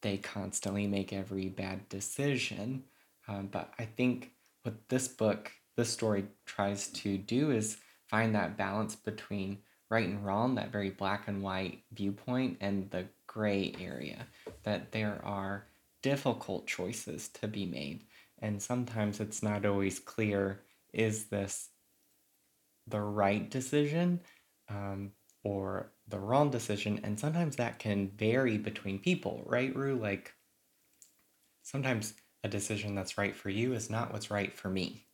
they 0.00 0.16
constantly 0.16 0.86
make 0.86 1.12
every 1.12 1.48
bad 1.48 1.88
decision, 1.88 2.84
um, 3.28 3.48
but 3.50 3.72
I 3.78 3.84
think 3.84 4.32
what 4.62 4.88
this 4.88 5.08
book, 5.08 5.52
this 5.76 5.90
story 5.90 6.26
tries 6.46 6.88
to 6.88 7.18
do 7.18 7.50
is 7.50 7.78
find 8.08 8.34
that 8.34 8.56
balance 8.56 8.94
between 8.94 9.58
right 9.90 10.08
and 10.08 10.24
wrong, 10.24 10.54
that 10.54 10.72
very 10.72 10.90
black 10.90 11.28
and 11.28 11.42
white 11.42 11.82
viewpoint, 11.92 12.56
and 12.60 12.90
the 12.90 13.06
gray 13.26 13.74
area, 13.80 14.26
that 14.62 14.92
there 14.92 15.20
are 15.24 15.66
difficult 16.02 16.66
choices 16.66 17.28
to 17.28 17.46
be 17.46 17.66
made. 17.66 18.04
And 18.40 18.60
sometimes 18.60 19.20
it's 19.20 19.42
not 19.42 19.64
always 19.64 19.98
clear 19.98 20.60
is 20.92 21.26
this 21.26 21.68
the 22.86 23.00
right 23.00 23.48
decision 23.50 24.20
um, 24.68 25.12
or 25.44 25.92
the 26.08 26.18
wrong 26.18 26.50
decision? 26.50 27.00
And 27.02 27.18
sometimes 27.18 27.56
that 27.56 27.78
can 27.78 28.10
vary 28.16 28.58
between 28.58 28.98
people, 28.98 29.42
right, 29.46 29.74
Rue? 29.74 29.96
Like 29.96 30.34
sometimes 31.62 32.14
a 32.44 32.48
decision 32.48 32.94
that's 32.94 33.16
right 33.16 33.36
for 33.36 33.48
you 33.48 33.72
is 33.72 33.88
not 33.88 34.12
what's 34.12 34.30
right 34.30 34.52
for 34.52 34.68
me. 34.68 35.06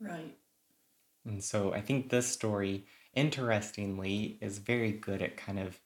Right. 0.00 0.36
And 1.26 1.42
so 1.42 1.72
I 1.74 1.80
think 1.80 2.10
this 2.10 2.26
story, 2.28 2.86
interestingly, 3.14 4.38
is 4.40 4.58
very 4.58 4.92
good 4.92 5.22
at 5.22 5.36
kind 5.36 5.58
of 5.58 5.80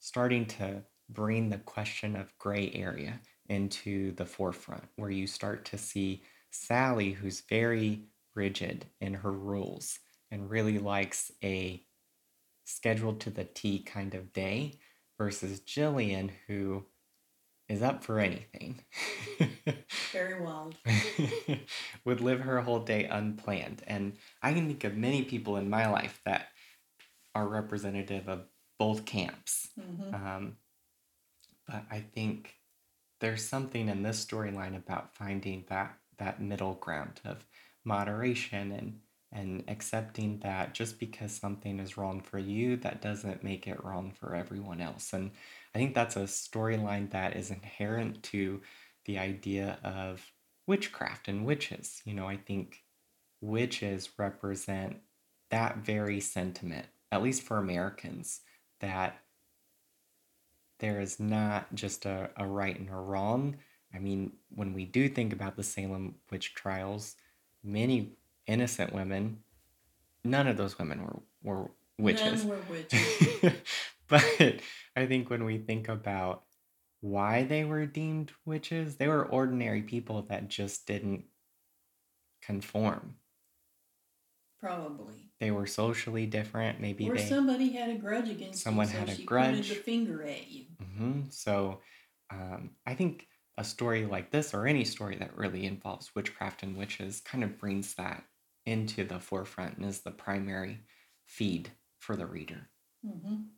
starting 0.00 0.46
to 0.46 0.84
bring 1.08 1.48
the 1.50 1.58
question 1.58 2.16
of 2.16 2.36
gray 2.38 2.70
area 2.74 3.20
into 3.48 4.12
the 4.12 4.26
forefront, 4.26 4.84
where 4.96 5.10
you 5.10 5.26
start 5.26 5.64
to 5.66 5.78
see 5.78 6.22
Sally, 6.50 7.12
who's 7.12 7.42
very 7.42 8.06
rigid 8.34 8.86
in 9.00 9.14
her 9.14 9.32
rules 9.32 9.98
and 10.30 10.50
really 10.50 10.78
likes 10.78 11.30
a 11.44 11.84
scheduled 12.64 13.20
to 13.20 13.30
the 13.30 13.44
T 13.44 13.80
kind 13.80 14.14
of 14.14 14.32
day, 14.32 14.74
versus 15.18 15.60
Jillian, 15.60 16.30
who 16.46 16.84
is 17.68 17.82
up 17.82 18.04
for 18.04 18.20
anything. 18.20 18.84
Very 20.12 20.40
wild. 20.40 20.76
would 22.04 22.20
live 22.20 22.40
her 22.40 22.60
whole 22.60 22.80
day 22.80 23.04
unplanned. 23.04 23.82
And 23.86 24.14
I 24.42 24.52
can 24.52 24.66
think 24.66 24.84
of 24.84 24.96
many 24.96 25.22
people 25.22 25.56
in 25.56 25.68
my 25.68 25.90
life 25.90 26.20
that 26.24 26.48
are 27.34 27.48
representative 27.48 28.28
of 28.28 28.44
both 28.78 29.04
camps. 29.04 29.68
hmm 29.76 30.14
Um, 30.14 30.56
but 31.66 31.84
I 31.90 32.00
think 32.00 32.54
there's 33.20 33.44
something 33.44 33.88
in 33.88 34.02
this 34.02 34.24
storyline 34.24 34.76
about 34.76 35.14
finding 35.14 35.64
that 35.68 35.96
that 36.18 36.40
middle 36.40 36.74
ground 36.74 37.20
of 37.24 37.44
moderation 37.84 38.72
and 38.72 39.00
and 39.32 39.64
accepting 39.68 40.38
that 40.40 40.72
just 40.72 40.98
because 40.98 41.32
something 41.32 41.80
is 41.80 41.98
wrong 41.98 42.22
for 42.22 42.38
you, 42.38 42.76
that 42.76 43.02
doesn't 43.02 43.42
make 43.44 43.66
it 43.66 43.82
wrong 43.84 44.12
for 44.12 44.34
everyone 44.34 44.80
else. 44.80 45.12
And 45.12 45.32
I 45.74 45.78
think 45.78 45.94
that's 45.94 46.16
a 46.16 46.20
storyline 46.20 47.10
that 47.10 47.36
is 47.36 47.50
inherent 47.50 48.22
to 48.24 48.62
the 49.06 49.18
idea 49.18 49.78
of 49.82 50.32
witchcraft 50.66 51.28
and 51.28 51.46
witches. 51.46 52.02
You 52.04 52.14
know, 52.14 52.26
I 52.26 52.36
think 52.36 52.82
witches 53.40 54.10
represent 54.18 54.98
that 55.50 55.78
very 55.78 56.20
sentiment, 56.20 56.86
at 57.12 57.22
least 57.22 57.42
for 57.42 57.58
Americans, 57.58 58.40
that 58.80 59.20
there 60.78 61.00
is 61.00 61.18
not 61.18 61.74
just 61.74 62.04
a, 62.04 62.30
a 62.36 62.46
right 62.46 62.78
and 62.78 62.90
a 62.90 62.96
wrong. 62.96 63.56
I 63.94 63.98
mean, 63.98 64.32
when 64.54 64.74
we 64.74 64.84
do 64.84 65.08
think 65.08 65.32
about 65.32 65.56
the 65.56 65.62
Salem 65.62 66.16
witch 66.30 66.54
trials, 66.54 67.16
many 67.64 68.12
innocent 68.46 68.92
women, 68.92 69.38
none 70.24 70.46
of 70.46 70.56
those 70.56 70.78
women 70.78 71.04
were, 71.04 71.22
were 71.42 71.70
witches. 71.98 72.44
None 72.44 72.48
were 72.48 72.60
witches. 72.68 73.52
but 74.08 74.60
I 74.96 75.06
think 75.06 75.30
when 75.30 75.44
we 75.44 75.58
think 75.58 75.88
about 75.88 76.42
why 77.06 77.44
they 77.44 77.64
were 77.64 77.86
deemed 77.86 78.32
witches, 78.44 78.96
they 78.96 79.08
were 79.08 79.24
ordinary 79.26 79.82
people 79.82 80.22
that 80.24 80.48
just 80.48 80.86
didn't 80.86 81.24
conform. 82.40 83.16
Probably. 84.58 85.30
They 85.40 85.50
were 85.50 85.66
socially 85.66 86.26
different. 86.26 86.80
Maybe 86.80 87.08
or 87.08 87.14
they. 87.14 87.28
somebody 87.28 87.70
had 87.70 87.88
a 87.90 87.96
grudge 87.96 88.28
against 88.28 88.64
Someone 88.64 88.86
you, 88.86 88.92
so 88.92 88.98
had 88.98 89.08
a 89.08 89.12
pointed 89.12 89.26
grudge. 89.26 89.68
the 89.68 89.74
finger 89.76 90.22
at 90.24 90.48
you. 90.50 90.66
hmm 90.94 91.22
So 91.30 91.80
um, 92.30 92.70
I 92.86 92.94
think 92.94 93.26
a 93.58 93.64
story 93.64 94.04
like 94.06 94.30
this, 94.30 94.52
or 94.54 94.66
any 94.66 94.84
story 94.84 95.16
that 95.16 95.36
really 95.36 95.64
involves 95.66 96.14
witchcraft 96.14 96.62
and 96.62 96.76
witches, 96.76 97.20
kind 97.20 97.44
of 97.44 97.58
brings 97.58 97.94
that 97.94 98.24
into 98.66 99.04
the 99.04 99.20
forefront 99.20 99.76
and 99.78 99.86
is 99.86 100.00
the 100.02 100.10
primary 100.10 100.80
feed 101.26 101.70
for 101.98 102.16
the 102.16 102.26
reader. 102.26 102.68
hmm 103.02 103.56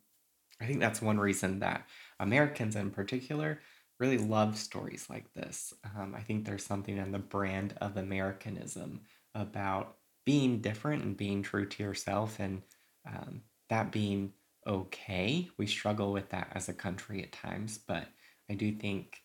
I 0.61 0.65
think 0.65 0.79
that's 0.79 1.01
one 1.01 1.19
reason 1.19 1.59
that 1.59 1.87
Americans 2.19 2.75
in 2.75 2.91
particular 2.91 3.61
really 3.99 4.17
love 4.17 4.57
stories 4.57 5.07
like 5.09 5.33
this. 5.33 5.73
Um, 5.95 6.15
I 6.15 6.21
think 6.21 6.45
there's 6.45 6.65
something 6.65 6.97
in 6.97 7.11
the 7.11 7.19
brand 7.19 7.75
of 7.81 7.97
Americanism 7.97 9.01
about 9.35 9.97
being 10.25 10.61
different 10.61 11.03
and 11.03 11.17
being 11.17 11.43
true 11.43 11.65
to 11.65 11.83
yourself 11.83 12.39
and 12.39 12.61
um, 13.07 13.41
that 13.69 13.91
being 13.91 14.33
okay. 14.67 15.49
We 15.57 15.67
struggle 15.67 16.11
with 16.11 16.29
that 16.29 16.51
as 16.53 16.69
a 16.69 16.73
country 16.73 17.23
at 17.23 17.31
times, 17.31 17.77
but 17.77 18.07
I 18.49 18.55
do 18.55 18.71
think 18.71 19.21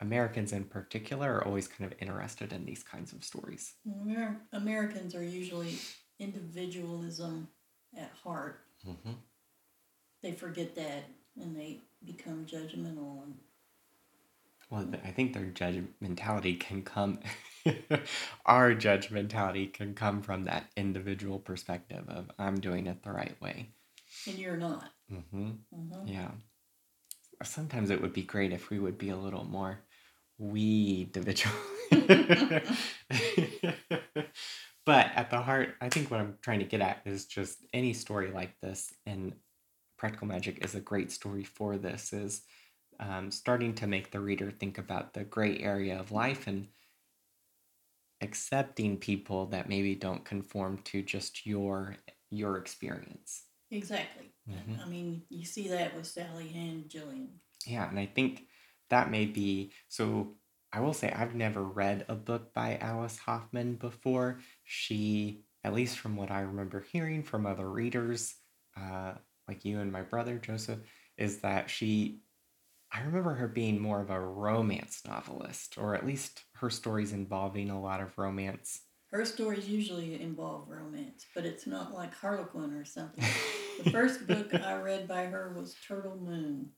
Americans 0.00 0.52
in 0.52 0.64
particular 0.64 1.36
are 1.36 1.44
always 1.46 1.68
kind 1.68 1.90
of 1.90 1.98
interested 2.00 2.52
in 2.52 2.64
these 2.64 2.82
kinds 2.82 3.12
of 3.12 3.24
stories. 3.24 3.74
Amer- 3.86 4.42
Americans 4.52 5.14
are 5.14 5.24
usually 5.24 5.76
individualism 6.18 7.48
at 7.96 8.10
heart. 8.22 8.60
Mm-hmm. 8.86 9.12
They 10.24 10.32
forget 10.32 10.74
that 10.76 11.04
and 11.38 11.54
they 11.54 11.82
become 12.06 12.46
judgmental. 12.46 13.24
And 13.24 13.34
Well, 14.70 14.88
I 15.04 15.10
think 15.10 15.34
their 15.34 15.44
judgmentality 15.44 16.58
can 16.58 16.80
come, 16.80 17.20
our 18.46 18.74
judgmentality 18.74 19.70
can 19.70 19.92
come 19.92 20.22
from 20.22 20.44
that 20.44 20.70
individual 20.78 21.38
perspective 21.38 22.08
of 22.08 22.30
I'm 22.38 22.58
doing 22.58 22.86
it 22.86 23.02
the 23.02 23.12
right 23.12 23.38
way. 23.42 23.68
and 24.26 24.38
you're 24.38 24.56
not. 24.56 24.88
hmm 25.10 25.20
hmm 25.70 26.06
Yeah. 26.06 26.30
Sometimes 27.42 27.90
it 27.90 28.00
would 28.00 28.14
be 28.14 28.22
great 28.22 28.52
if 28.54 28.70
we 28.70 28.78
would 28.78 28.96
be 28.96 29.10
a 29.10 29.16
little 29.16 29.44
more 29.44 29.80
we 30.38 31.02
individual. 31.14 31.54
but 34.86 35.06
at 35.14 35.30
the 35.30 35.40
heart, 35.42 35.74
I 35.80 35.88
think 35.90 36.10
what 36.10 36.20
I'm 36.20 36.38
trying 36.42 36.60
to 36.60 36.64
get 36.64 36.80
at 36.80 37.00
is 37.04 37.26
just 37.26 37.58
any 37.72 37.92
story 37.92 38.30
like 38.32 38.58
this, 38.60 38.92
and 39.06 39.34
Practical 39.96 40.26
Magic 40.26 40.64
is 40.64 40.74
a 40.74 40.80
great 40.80 41.10
story 41.12 41.44
for 41.44 41.76
this, 41.78 42.12
is 42.12 42.42
um, 43.00 43.30
starting 43.30 43.74
to 43.74 43.86
make 43.86 44.10
the 44.10 44.20
reader 44.20 44.50
think 44.50 44.78
about 44.78 45.14
the 45.14 45.24
gray 45.24 45.58
area 45.58 45.98
of 45.98 46.12
life 46.12 46.46
and 46.46 46.68
accepting 48.20 48.96
people 48.96 49.46
that 49.46 49.68
maybe 49.68 49.94
don't 49.94 50.24
conform 50.24 50.78
to 50.84 51.02
just 51.02 51.46
your 51.46 51.96
your 52.30 52.56
experience. 52.56 53.44
Exactly. 53.70 54.32
Mhm. 54.48 54.80
I 54.80 54.88
mean, 54.88 55.22
you 55.28 55.44
see 55.44 55.68
that 55.68 55.94
with 55.94 56.06
Sally 56.06 56.50
and 56.54 56.88
Jillian. 56.88 57.28
Yeah, 57.66 57.88
and 57.88 57.98
I 57.98 58.06
think 58.06 58.48
that 58.90 59.10
may 59.10 59.26
be 59.26 59.72
so. 59.88 60.36
I 60.72 60.80
will 60.80 60.92
say 60.94 61.10
I've 61.12 61.36
never 61.36 61.62
read 61.62 62.04
a 62.08 62.16
book 62.16 62.52
by 62.52 62.78
Alice 62.78 63.18
Hoffman 63.18 63.76
before. 63.76 64.40
She, 64.64 65.44
at 65.62 65.72
least 65.72 65.98
from 65.98 66.16
what 66.16 66.32
I 66.32 66.40
remember 66.40 66.80
hearing 66.80 67.22
from 67.22 67.46
other 67.46 67.70
readers, 67.70 68.34
uh, 68.76 69.14
like 69.48 69.64
you 69.64 69.80
and 69.80 69.92
my 69.92 70.02
brother 70.02 70.38
Joseph, 70.38 70.80
is 71.16 71.38
that 71.40 71.70
she. 71.70 72.20
I 72.92 73.00
remember 73.02 73.34
her 73.34 73.48
being 73.48 73.80
more 73.80 74.00
of 74.00 74.10
a 74.10 74.20
romance 74.20 75.02
novelist, 75.04 75.78
or 75.78 75.96
at 75.96 76.06
least 76.06 76.44
her 76.54 76.70
stories 76.70 77.12
involving 77.12 77.70
a 77.70 77.80
lot 77.80 78.00
of 78.00 78.16
romance. 78.16 78.82
Her 79.10 79.24
stories 79.24 79.68
usually 79.68 80.20
involve 80.20 80.68
romance, 80.68 81.26
but 81.34 81.44
it's 81.44 81.66
not 81.66 81.92
like 81.92 82.14
Harlequin 82.14 82.72
or 82.72 82.84
something. 82.84 83.24
The 83.84 83.90
first 83.90 84.26
book 84.28 84.52
I 84.54 84.74
read 84.76 85.08
by 85.08 85.24
her 85.26 85.52
was 85.56 85.74
Turtle 85.86 86.16
Moon, 86.16 86.70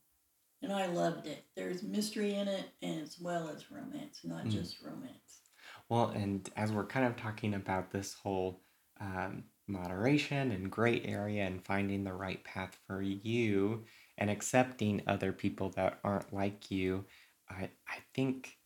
and 0.62 0.72
I 0.72 0.87
loved 0.87 1.26
it. 1.26 1.44
There's 1.55 1.83
mystery 1.83 2.35
in 2.35 2.48
it, 2.48 2.66
and 2.83 3.02
as 3.02 3.18
well 3.20 3.48
as 3.48 3.70
romance, 3.70 4.20
not 4.24 4.44
Mm. 4.44 4.52
just 4.52 4.81
romance. 4.83 5.40
Well, 5.88 6.09
and 6.11 6.48
as 6.57 6.72
we're 6.72 6.87
kind 6.87 7.07
of 7.07 7.16
talking 7.16 7.55
about 7.55 7.90
this 7.90 8.14
whole 8.14 8.62
um, 9.00 9.44
moderation 9.68 10.50
and 10.52 10.70
gray 10.70 11.00
area 11.02 11.44
and 11.44 11.64
finding 11.64 12.05
the 12.05 12.12
right 12.14 12.42
path 12.44 12.79
for 12.87 13.02
you 13.02 13.85
and 14.18 14.31
accepting 14.31 15.02
other 15.07 15.33
people 15.33 15.70
that 15.70 16.00
aren't 16.05 16.33
like 16.33 16.70
you, 16.70 17.07
I, 17.48 17.70
I 17.88 17.98
think 18.14 18.59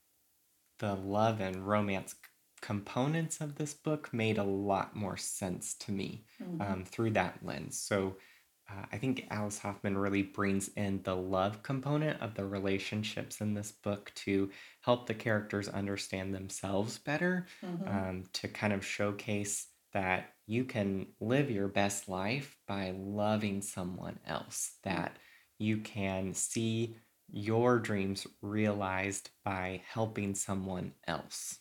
the 0.78 0.94
love 0.94 1.40
and 1.40 1.66
romance 1.66 2.16
components 2.62 3.40
of 3.40 3.56
this 3.56 3.74
book 3.74 4.12
made 4.12 4.38
a 4.38 4.44
lot 4.44 4.94
more 4.96 5.16
sense 5.16 5.74
to 5.74 5.92
me 5.92 6.26
Mhm. 6.38 6.58
um, 6.58 6.84
through 6.84 7.10
that 7.12 7.44
lens. 7.44 7.78
So 7.78 8.18
uh, 8.70 8.86
I 8.92 8.98
think 8.98 9.26
Alice 9.30 9.58
Hoffman 9.58 9.98
really 9.98 10.22
brings 10.22 10.68
in 10.68 11.02
the 11.02 11.16
love 11.16 11.62
component 11.62 12.20
of 12.20 12.34
the 12.34 12.46
relationships 12.46 13.40
in 13.40 13.54
this 13.54 13.72
book 13.72 14.12
to 14.16 14.50
help 14.82 15.06
the 15.06 15.14
characters 15.14 15.68
understand 15.68 16.34
themselves 16.34 16.98
better, 16.98 17.46
Mhm. 17.62 17.86
um, 17.86 18.24
to 18.34 18.48
kind 18.48 18.72
of 18.72 18.84
showcase 18.84 19.68
that 19.92 20.36
you 20.50 20.64
can 20.64 21.06
live 21.20 21.50
your 21.50 21.68
best 21.68 22.08
life 22.08 22.56
by 22.66 22.92
loving 22.96 23.62
someone 23.62 24.18
else, 24.26 24.72
that 24.82 25.16
you 25.58 25.78
can 25.78 26.34
see 26.34 26.96
your 27.30 27.78
dreams 27.78 28.26
realized 28.42 29.30
by 29.44 29.82
helping 29.86 30.34
someone 30.34 30.92
else 31.06 31.58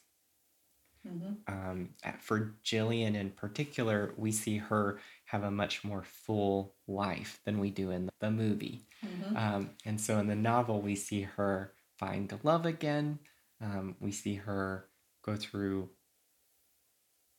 Mhm. 1.06 1.38
um, 1.48 1.96
for 2.20 2.56
Jillian 2.64 3.16
in 3.16 3.32
particular, 3.32 4.14
we 4.18 4.32
see 4.32 4.58
her 4.58 5.00
have 5.26 5.44
a 5.44 5.52
much 5.52 5.84
more 5.84 6.04
full 6.04 6.76
life 6.88 7.42
than 7.46 7.60
we 7.60 7.72
do 7.72 7.92
in 7.92 8.10
the 8.20 8.32
movie. 8.32 8.86
Mhm. 9.04 9.36
Um, 9.36 9.78
and 9.86 10.00
so 10.00 10.20
in 10.20 10.28
the 10.28 10.36
novel, 10.36 10.82
we 10.82 10.96
see 10.96 11.22
her 11.22 11.74
find 11.98 12.38
love 12.44 12.66
again. 12.66 13.20
Um, 13.62 13.96
we 14.00 14.12
see 14.12 14.36
her 14.36 14.90
go 15.22 15.36
through 15.36 15.90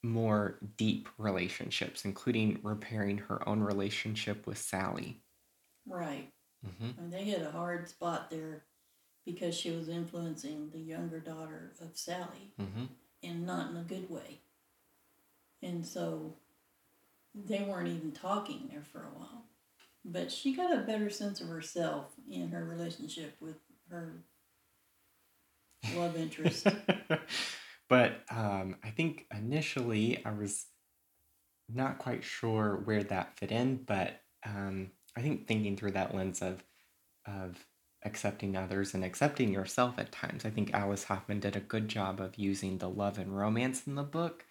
more 0.03 0.59
deep 0.77 1.09
relationships, 1.19 2.05
including 2.05 2.59
repairing 2.63 3.19
her 3.19 3.47
own 3.49 3.61
relationship 3.61 4.47
with 4.47 4.59
Sally. 4.59 5.23
Right. 5.87 6.29
hmm 6.79 6.91
And 6.99 7.13
they 7.13 7.25
hit 7.25 7.43
a 7.43 7.51
hard 7.51 7.89
spot 7.89 8.31
there 8.31 8.65
because 9.25 9.55
she 9.55 9.71
was 9.71 9.89
influencing 9.89 10.71
the 10.71 10.79
younger 10.79 11.21
daughter 11.21 11.73
of 11.81 11.97
Sally 11.97 12.55
hmm 12.59 12.85
and 13.23 13.47
not 13.47 13.71
in 13.71 13.77
a 13.77 13.83
good 13.83 14.09
way. 14.09 14.41
And 15.63 15.85
so 15.85 16.37
they 17.35 17.63
weren't 17.63 17.89
even 17.89 18.13
talking 18.13 18.69
there 18.71 18.83
for 18.83 19.01
a 19.01 19.19
while. 19.19 19.45
But 20.05 20.33
she 20.33 20.55
got 20.55 20.75
a 20.75 20.81
better 20.81 21.11
sense 21.11 21.41
of 21.43 21.49
herself 21.49 22.07
in 22.31 22.49
her 22.51 22.65
relationship 22.65 23.37
with 23.41 23.57
her 23.91 24.23
love 25.95 26.17
interest. 26.17 26.67
but 27.91 28.23
um, 28.31 28.77
I 28.83 28.91
think 28.91 29.27
initially 29.37 30.25
I 30.25 30.33
was 30.33 30.67
not 31.69 31.99
quite 31.99 32.25
sure 32.25 32.81
where 32.85 33.05
that 33.05 33.39
fit 33.39 33.53
in, 33.53 33.77
but 33.85 34.23
um, 34.47 34.93
I 35.17 35.21
think 35.23 35.47
thinking 35.47 35.77
through 35.77 35.93
that 35.93 36.15
lens 36.15 36.43
of 36.43 36.65
of 37.27 37.67
accepting 38.05 38.57
others 38.57 38.95
and 38.95 39.05
accepting 39.05 39.53
yourself 39.53 39.99
at 39.99 40.11
times, 40.11 40.47
I 40.47 40.51
think 40.51 40.73
Alice 40.73 41.05
Hoffman 41.05 41.41
did 41.41 41.55
a 41.57 41.61
good 41.61 41.87
job 41.89 42.21
of 42.21 42.39
using 42.39 42.79
the 42.79 42.89
love 42.89 43.19
and 43.19 43.37
romance 43.37 43.87
in 43.87 43.95
the 43.95 44.03
book 44.03 44.47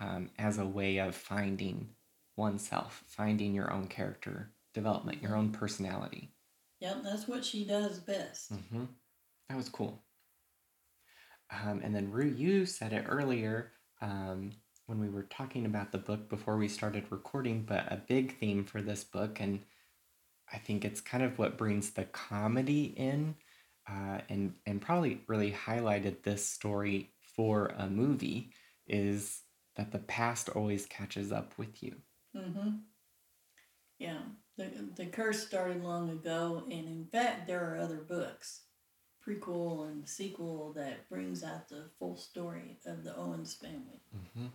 um, 0.00 0.30
as 0.38 0.58
a 0.58 0.66
way 0.66 0.98
of 0.98 1.14
finding 1.14 1.90
oneself, 2.36 3.02
finding 3.08 3.54
your 3.54 3.72
own 3.72 3.86
character 3.86 4.52
development, 4.74 5.22
your 5.22 5.36
own 5.36 5.50
personality. 5.50 6.32
yep, 6.80 7.02
that's 7.02 7.26
what 7.26 7.44
she 7.44 7.64
does 7.64 8.00
best. 8.00 8.50
hmm 8.70 8.84
That 9.48 9.56
was 9.56 9.68
cool. 9.68 10.02
Um, 11.50 11.80
and 11.82 11.94
then 11.94 12.10
Rue, 12.10 12.28
you 12.28 12.64
said 12.66 12.92
it 12.92 13.06
earlier 13.08 13.72
um, 14.00 14.52
when 14.86 15.00
we 15.00 15.08
were 15.08 15.24
talking 15.24 15.66
about 15.66 15.92
the 15.92 15.98
book 15.98 16.28
before 16.28 16.56
we 16.56 16.68
started 16.68 17.04
recording, 17.10 17.62
but 17.62 17.90
a 17.92 18.02
big 18.08 18.38
theme 18.38 18.64
for 18.64 18.82
this 18.82 19.04
book, 19.04 19.40
and 19.40 19.60
I 20.52 20.58
think 20.58 20.84
it's 20.84 21.00
kind 21.00 21.22
of 21.22 21.38
what 21.38 21.58
brings 21.58 21.90
the 21.90 22.04
comedy 22.04 22.94
in, 22.96 23.36
uh, 23.88 24.18
and 24.28 24.54
and 24.66 24.80
probably 24.80 25.20
really 25.26 25.52
highlighted 25.52 26.22
this 26.22 26.44
story 26.44 27.10
for 27.36 27.66
a 27.78 27.88
movie, 27.88 28.52
is 28.86 29.42
that 29.76 29.92
the 29.92 29.98
past 29.98 30.48
always 30.48 30.86
catches 30.86 31.32
up 31.32 31.54
with 31.56 31.82
you. 31.82 31.96
Mm-hmm. 32.36 32.70
Yeah, 33.98 34.20
the 34.56 34.70
the 34.96 35.06
curse 35.06 35.46
started 35.46 35.84
long 35.84 36.10
ago, 36.10 36.64
and 36.70 36.86
in 36.86 37.06
fact, 37.10 37.46
there 37.46 37.72
are 37.72 37.78
other 37.78 37.98
books, 37.98 38.62
prequel 39.26 39.88
and 39.88 40.08
sequel, 40.08 40.72
that 40.74 41.08
brings 41.08 41.42
out 41.44 41.68
the 41.68 41.84
full 41.98 42.16
story 42.16 42.78
of 42.86 43.04
the 43.04 43.16
Owens 43.16 43.54
family. 43.54 44.00
hmm 44.34 44.46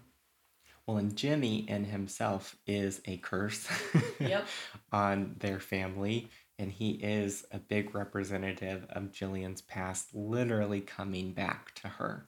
Well, 0.88 0.98
and 0.98 1.16
Jimmy 1.16 1.68
in 1.70 1.86
himself 1.86 2.56
is 2.68 3.02
a 3.06 3.18
curse 3.18 3.68
Yep. 4.20 4.48
on 4.92 5.36
their 5.40 5.60
family, 5.60 6.30
and 6.60 6.72
he 6.72 6.92
is 6.92 7.46
a 7.52 7.60
big 7.60 7.96
representative 7.96 8.86
of 8.90 9.12
Jillian's 9.12 9.62
past, 9.62 10.14
literally 10.16 10.82
coming 10.82 11.34
back 11.34 11.74
to 11.76 11.88
her. 11.88 12.28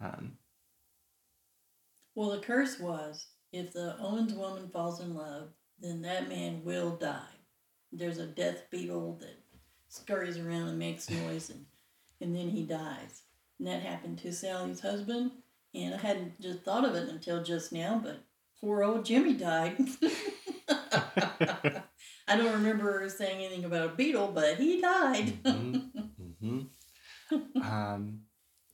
Um, 0.00 0.38
Well, 2.14 2.30
the 2.30 2.40
curse 2.40 2.78
was 2.78 3.26
if 3.52 3.72
the 3.72 3.98
Owens 3.98 4.32
woman 4.34 4.68
falls 4.70 5.00
in 5.00 5.14
love, 5.14 5.52
then 5.78 6.00
that 6.02 6.28
man 6.28 6.64
will 6.64 6.96
die. 6.96 7.34
There's 7.92 8.18
a 8.18 8.26
death 8.26 8.70
beetle 8.70 9.16
that 9.20 9.38
scurries 9.88 10.38
around 10.38 10.68
and 10.68 10.78
makes 10.78 11.10
noise, 11.10 11.50
and, 11.50 11.66
and 12.22 12.34
then 12.34 12.48
he 12.48 12.62
dies. 12.62 13.22
And 13.58 13.68
that 13.68 13.82
happened 13.82 14.18
to 14.18 14.32
Sally's 14.32 14.80
husband, 14.80 15.32
and 15.74 15.94
I 15.94 15.98
hadn't 15.98 16.40
just 16.40 16.62
thought 16.62 16.84
of 16.88 16.94
it 16.94 17.08
until 17.08 17.42
just 17.42 17.72
now, 17.72 18.00
but 18.02 18.24
poor 18.60 18.82
old 18.82 19.04
Jimmy 19.04 19.34
died. 19.34 19.76
I 22.28 22.36
don't 22.36 22.52
remember 22.52 23.08
saying 23.08 23.44
anything 23.44 23.64
about 23.64 23.90
a 23.90 23.94
beetle, 23.94 24.32
but 24.34 24.56
he 24.56 24.80
died. 24.80 25.42
mhm, 25.42 25.90
mhm. 26.42 26.66
Um, 27.62 28.20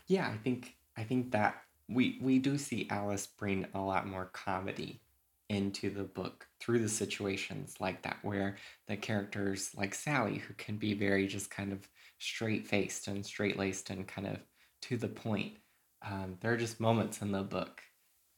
yeah, 0.09 0.29
I 0.29 0.37
think 0.37 0.75
I 0.97 1.05
think 1.05 1.33
that 1.33 1.63
we 1.89 2.19
we 2.21 2.39
do 2.39 2.59
see 2.59 2.87
Alice 2.91 3.27
bring 3.27 3.67
a 3.75 3.81
lot 3.81 4.07
more 4.07 4.27
comedy 4.27 5.01
into 5.49 5.91
the 5.91 6.05
book 6.05 6.47
through 6.61 6.81
the 6.81 6.89
situations 6.89 7.75
like 7.81 8.03
that, 8.03 8.19
where 8.23 8.57
the 8.87 8.97
characters 8.97 9.71
like 9.75 9.95
Sally, 9.95 10.39
who 10.39 10.55
can 10.55 10.77
be 10.77 10.95
very 10.95 11.27
just 11.27 11.51
kind 11.51 11.73
of 11.73 11.89
straight 12.19 12.67
faced 12.67 13.09
and 13.09 13.25
straight 13.25 13.59
laced 13.59 13.91
and 13.91 14.07
kind 14.07 14.27
of 14.27 14.39
to 14.83 14.97
the 14.97 15.09
point. 15.09 15.55
Um, 16.07 16.37
there 16.41 16.53
are 16.53 16.57
just 16.59 16.81
moments 16.81 17.23
in 17.23 17.33
the 17.33 17.43
book 17.43 17.81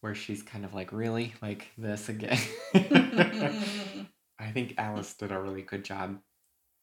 where 0.00 0.14
she's 0.14 0.42
kind 0.42 0.64
of 0.64 0.72
like, 0.72 0.92
really, 0.92 1.34
like 1.42 1.68
this 1.76 2.08
again. 2.08 2.38
I 2.74 4.50
think 4.52 4.74
Alice 4.78 5.14
did 5.14 5.30
a 5.32 5.38
really 5.38 5.62
good 5.62 5.84
job 5.84 6.18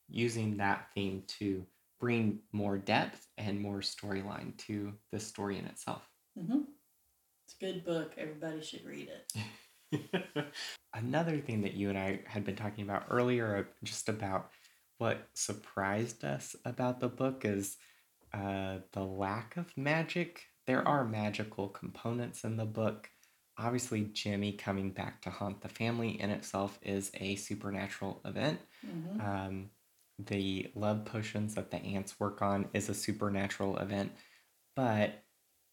using 0.10 0.58
that 0.58 0.88
theme 0.94 1.24
to 1.40 1.66
bring 2.00 2.40
more 2.52 2.78
depth 2.78 3.28
and 3.38 3.60
more 3.60 3.80
storyline 3.80 4.56
to 4.58 4.94
the 5.12 5.20
story 5.20 5.58
in 5.58 5.66
itself. 5.66 6.08
hmm 6.38 6.62
It's 7.46 7.56
a 7.60 7.66
good 7.66 7.84
book. 7.84 8.14
Everybody 8.18 8.62
should 8.62 8.86
read 8.86 9.10
it. 9.10 9.34
Another 10.94 11.38
thing 11.40 11.62
that 11.62 11.74
you 11.74 11.90
and 11.90 11.98
I 11.98 12.22
had 12.26 12.44
been 12.44 12.56
talking 12.56 12.84
about 12.84 13.06
earlier, 13.10 13.58
uh, 13.58 13.64
just 13.84 14.10
about 14.10 14.50
what 14.98 15.28
surprised 15.34 16.24
us 16.24 16.56
about 16.66 17.00
the 17.00 17.10
book, 17.10 17.46
is 17.46 17.78
uh, 18.34 18.80
the 18.94 19.04
lack 19.04 19.58
of 19.58 19.76
magic. 19.78 20.44
There 20.66 20.88
are 20.88 21.06
magical 21.06 21.70
components 21.70 22.44
in 22.44 22.58
the 22.58 22.66
book. 22.66 23.10
Obviously, 23.58 24.06
Jimmy 24.14 24.54
coming 24.54 24.92
back 24.92 25.22
to 25.24 25.30
haunt 25.30 25.62
the 25.62 25.70
family 25.70 26.20
in 26.20 26.30
itself 26.30 26.80
is 26.82 27.12
a 27.16 27.36
supernatural 27.36 28.22
event. 28.26 28.60
hmm 28.86 29.20
Um, 29.20 29.70
the 30.20 30.72
love 30.76 31.06
potions 31.06 31.56
that 31.56 31.72
the 31.72 31.78
aunts 31.78 32.20
work 32.20 32.42
on 32.42 32.70
is 32.74 32.90
a 32.90 32.94
supernatural 32.94 33.78
event, 33.78 34.12
but 34.76 35.24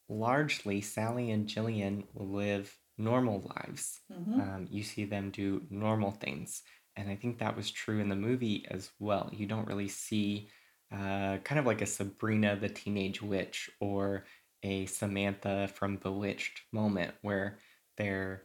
largely 0.08 0.80
Sally 0.80 1.30
and 1.30 1.48
Jillian 1.48 2.04
live 2.14 2.76
normal 2.98 3.40
lives. 3.56 4.00
hmm 4.08 4.40
Um, 4.40 4.66
you 4.70 4.82
see 4.82 5.04
them 5.04 5.30
do 5.30 5.62
normal 5.70 6.10
things, 6.12 6.62
And 6.96 7.08
I 7.10 7.16
think 7.16 7.38
that 7.38 7.56
was 7.56 7.70
true 7.70 8.00
in 8.00 8.08
the 8.08 8.16
movie 8.16 8.66
as 8.70 8.90
well. 9.00 9.30
You 9.32 9.46
don't 9.46 9.66
really 9.66 9.88
see 9.88 10.48
uh, 10.92 11.38
kind 11.38 11.58
of 11.58 11.66
like 11.66 11.82
a 11.82 11.86
Sabrina 11.86 12.56
the 12.56 12.68
Teenage 12.68 13.20
Witch 13.22 13.68
or 13.80 14.26
a 14.62 14.86
Samantha 14.86 15.68
from 15.68 15.96
Bewitched 15.96 16.62
moment 16.72 17.14
where 17.22 17.58
they're 17.96 18.44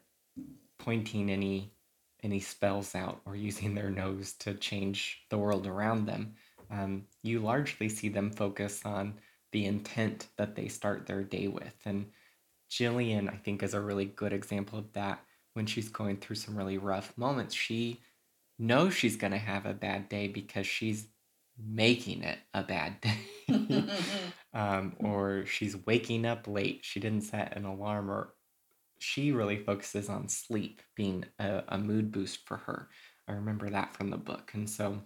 pointing 0.80 1.30
any 1.30 1.74
any 2.22 2.40
spells 2.40 2.96
out 2.96 3.22
or 3.26 3.36
using 3.36 3.74
their 3.76 3.90
nose 3.90 4.34
to 4.34 4.54
change 4.56 5.26
the 5.30 5.38
world 5.38 5.66
around 5.68 6.06
them. 6.06 6.36
Um, 6.70 7.06
you 7.24 7.40
largely 7.40 7.88
see 7.88 8.10
them 8.10 8.32
focus 8.32 8.86
on 8.86 9.20
the 9.54 9.66
intent 9.66 10.28
that 10.38 10.56
they 10.56 10.68
start 10.68 11.06
their 11.08 11.24
day 11.24 11.48
with. 11.48 11.76
And 11.86 12.12
Gillian, 12.70 13.30
I 13.30 13.36
think, 13.36 13.64
is 13.64 13.74
a 13.74 13.82
really 13.82 14.06
good 14.06 14.34
example 14.34 14.80
of 14.80 14.92
that. 14.94 15.24
When 15.54 15.66
she's 15.66 15.90
going 15.90 16.18
through 16.18 16.38
some 16.38 16.56
really 16.56 16.78
rough 16.78 17.18
moments, 17.18 17.56
she 17.56 18.00
knows 18.58 18.94
she's 18.94 19.16
going 19.16 19.32
to 19.32 19.40
have 19.40 19.66
a 19.66 19.74
bad 19.74 20.10
day 20.10 20.28
because 20.28 20.68
she's 20.68 21.08
making 21.58 22.24
it 22.24 22.38
a 22.54 22.64
bad 22.64 23.02
day. 23.02 23.86
um, 24.54 24.96
or 25.00 25.46
she's 25.46 25.76
waking 25.86 26.26
up 26.26 26.48
late. 26.48 26.82
She 26.84 27.00
didn't 27.00 27.24
set 27.24 27.58
an 27.58 27.66
alarm, 27.66 28.10
or 28.10 28.34
she 29.00 29.32
really 29.32 29.58
focuses 29.58 30.10
on 30.10 30.28
sleep 30.28 30.82
being 30.96 31.26
a, 31.40 31.64
a 31.70 31.78
mood 31.78 32.12
boost 32.12 32.48
for 32.48 32.58
her. 32.58 32.90
I 33.28 33.34
remember 33.34 33.70
that 33.70 33.94
from 33.96 34.10
the 34.10 34.18
book. 34.18 34.52
And 34.54 34.70
so 34.70 35.02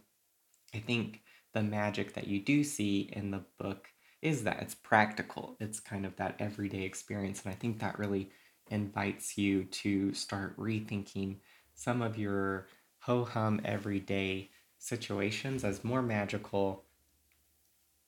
I 0.74 0.80
think 0.80 1.22
the 1.54 1.64
magic 1.64 2.14
that 2.14 2.28
you 2.28 2.40
do 2.40 2.64
see 2.64 3.10
in 3.14 3.32
the 3.32 3.44
book 3.60 3.88
is 4.24 4.44
that 4.44 4.62
it's 4.62 4.74
practical. 4.74 5.58
It's 5.60 5.82
kind 5.82 6.06
of 6.06 6.16
that 6.16 6.36
everyday 6.40 6.84
experience. 6.84 7.44
And 7.44 7.54
I 7.54 7.56
think 7.56 7.80
that 7.80 8.00
really 8.00 8.32
invites 8.72 9.38
you 9.38 9.66
to 9.66 10.14
start 10.14 10.58
rethinking 10.58 11.38
some 11.76 12.02
of 12.02 12.18
your 12.18 12.68
ho 13.00 13.26
hum 13.26 13.60
everyday 13.66 14.50
situations 14.80 15.66
as 15.66 15.84
more 15.84 16.02
magical 16.02 16.86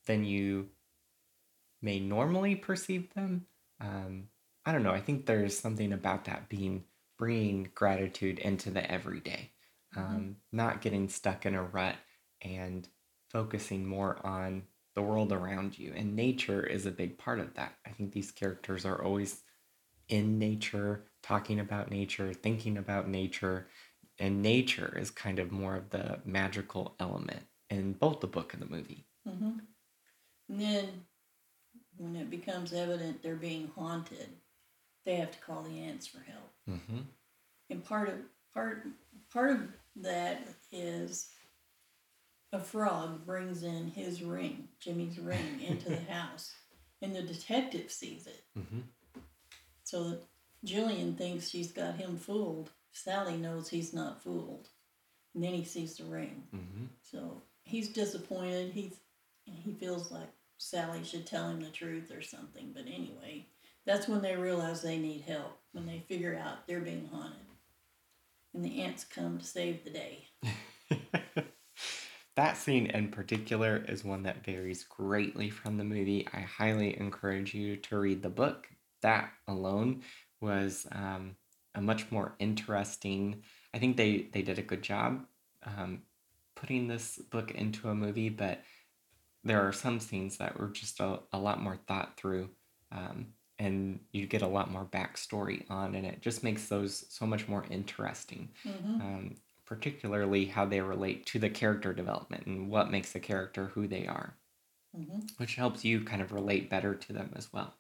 than 0.06 0.24
you 0.24 0.70
may 1.82 2.00
normally 2.00 2.56
perceive 2.56 3.14
them. 3.14 3.46
Um, 3.82 4.30
I 4.66 4.72
don't 4.72 4.84
know. 4.84 4.92
I 4.92 5.02
think 5.02 5.26
there's 5.26 5.60
something 5.60 5.92
about 5.92 6.26
that 6.26 6.48
being 6.48 6.86
bringing 7.18 7.70
gratitude 7.76 8.40
into 8.40 8.70
the 8.70 8.90
everyday, 8.90 9.52
mm-hmm. 9.96 10.00
um, 10.00 10.16
mm-hmm. 10.16 10.32
not 10.54 10.82
getting 10.82 11.10
stuck 11.10 11.46
in 11.46 11.56
a 11.56 11.64
rut 11.64 11.96
and 12.42 12.88
focusing 13.30 13.86
more 13.86 14.26
on 14.26 14.64
the 14.96 15.02
world 15.02 15.32
around 15.32 15.78
you. 15.78 15.94
And 15.96 16.16
nature 16.16 16.64
is 16.64 16.86
a 16.86 16.92
big 16.92 17.18
part 17.18 17.40
of 17.40 17.54
that. 17.56 17.74
I 17.86 17.90
think 17.92 18.12
these 18.12 18.32
characters 18.32 18.86
are 18.86 19.04
always 19.04 19.42
in 20.08 20.40
nature, 20.40 21.04
talking 21.22 21.60
about 21.60 21.92
nature, 21.92 22.34
thinking 22.34 22.78
about 22.78 23.10
nature. 23.10 23.68
And 24.18 24.42
nature 24.42 24.98
is 24.98 25.12
kind 25.12 25.40
of 25.40 25.52
more 25.52 25.76
of 25.76 25.90
the 25.90 26.20
magical 26.26 26.96
element 27.00 27.44
in 27.70 27.94
both 27.94 28.22
the 28.22 28.28
book 28.28 28.54
and 28.54 28.62
the 28.62 28.68
movie. 28.68 29.06
Mm-hmm. 29.28 29.60
And 30.50 30.62
then 30.62 30.88
when 31.98 32.16
it 32.16 32.30
becomes 32.30 32.74
evident 32.74 33.22
they're 33.22 33.36
being 33.36 33.72
haunted, 33.76 34.30
they 35.06 35.16
have 35.16 35.32
to 35.32 35.40
call 35.40 35.64
the 35.64 35.80
aunts 35.82 36.08
for 36.08 36.20
help. 36.20 36.52
Mm-hmm. 36.70 37.00
And 37.70 37.84
part 37.84 38.10
of 38.10 38.16
part 38.54 38.84
part 39.32 39.52
of 39.52 39.68
that 39.98 40.48
is 40.72 41.30
a 42.56 42.60
frog 42.60 43.26
brings 43.26 43.64
in 43.64 43.92
his 43.92 44.24
ring, 44.24 44.70
Jimmy's 44.80 45.20
ring, 45.20 45.62
into 45.62 45.90
the 45.90 46.02
house, 46.12 46.54
and 47.02 47.16
the 47.16 47.22
detective 47.22 47.92
sees 47.92 48.26
it. 48.28 48.44
Mm-hmm. 48.58 48.80
So 49.84 50.20
Gillian 50.64 51.16
thinks 51.16 51.50
she's 51.50 51.72
got 51.72 51.96
him 51.96 52.18
fooled. 52.18 52.72
Sally 52.94 53.36
knows 53.36 53.70
he's 53.70 53.94
not 53.94 54.24
fooled, 54.24 54.70
and 55.34 55.44
then 55.44 55.54
he 55.54 55.66
sees 55.66 55.98
the 55.98 56.06
ring. 56.06 56.44
Mm-hmm. 56.56 56.86
So 57.04 57.42
he's 57.64 57.90
disappointed. 57.90 58.72
He's 58.72 58.96
he 59.46 59.74
feels 59.74 60.12
like 60.12 60.30
Sally 60.58 61.04
should 61.04 61.28
tell 61.28 61.50
him 61.50 61.62
the 61.62 61.70
truth 61.70 62.12
or 62.12 62.22
something. 62.22 62.72
But 62.74 62.86
anyway, 62.88 63.46
that's 63.86 64.08
when 64.08 64.22
they 64.22 64.36
realize 64.36 64.82
they 64.82 64.98
need 64.98 65.22
help. 65.22 65.60
When 65.74 65.86
they 65.86 66.04
figure 66.08 66.40
out 66.42 66.68
they're 66.68 66.80
being 66.80 67.10
haunted, 67.12 67.38
and 68.54 68.64
the 68.64 68.82
aunts 68.82 69.04
come 69.04 69.38
to 69.40 69.46
save 69.46 69.84
the 69.84 69.90
day. 69.90 70.28
That 72.36 72.58
scene 72.58 72.88
in 72.88 73.10
particular 73.10 73.78
is 73.88 74.04
one 74.04 74.24
that 74.24 74.44
varies 74.44 74.84
greatly 74.84 75.50
from 75.50 75.78
the 75.78 75.86
movie. 75.86 76.28
I 76.34 76.42
highly 76.42 77.00
encourage 77.00 77.54
you 77.54 77.78
to 77.78 77.98
read 77.98 78.22
the 78.22 78.30
book. 78.30 78.68
That 79.02 79.32
alone 79.48 80.04
was 80.42 80.86
um, 80.92 81.38
a 81.76 81.82
much 81.82 82.12
more 82.12 82.36
interesting. 82.40 83.44
I 83.74 83.80
think 83.80 83.96
they 83.96 84.30
they 84.34 84.42
did 84.42 84.60
a 84.60 84.64
good 84.64 84.82
job 84.82 85.26
um, 85.64 86.04
putting 86.56 86.88
this 86.88 87.18
book 87.18 87.52
into 87.52 87.90
a 87.90 87.96
movie, 87.96 88.30
but 88.30 88.64
there 89.44 89.66
are 89.66 89.72
some 89.72 90.00
scenes 90.00 90.38
that 90.38 90.60
were 90.60 90.70
just 90.70 91.00
a, 91.00 91.20
a 91.32 91.38
lot 91.38 91.62
more 91.62 91.78
thought 91.88 92.18
through, 92.18 92.50
um, 92.92 93.28
and 93.60 94.00
you 94.12 94.26
get 94.28 94.42
a 94.42 94.48
lot 94.48 94.72
more 94.72 94.86
backstory 94.86 95.64
on, 95.70 95.96
and 95.96 96.06
it 96.06 96.22
just 96.22 96.44
makes 96.44 96.68
those 96.68 97.06
so 97.10 97.26
much 97.26 97.48
more 97.48 97.66
interesting. 97.70 98.50
Mm-hmm. 98.66 99.02
Particularly 99.66 100.46
how 100.46 100.66
they 100.66 100.82
relate 100.82 101.26
to 101.28 101.40
the 101.40 101.50
character 101.50 101.92
development 101.94 102.46
and 102.46 102.70
what 102.70 102.92
makes 102.92 103.12
the 103.12 103.20
character 103.20 103.72
who 103.74 103.88
they 103.88 104.06
are, 104.06 104.36
mm-hmm. 104.96 105.22
which 105.38 105.56
helps 105.56 105.84
you 105.84 106.02
kind 106.02 106.22
of 106.22 106.32
relate 106.32 106.70
better 106.70 106.94
to 106.94 107.14
them 107.14 107.32
as 107.36 107.52
well. 107.52 107.74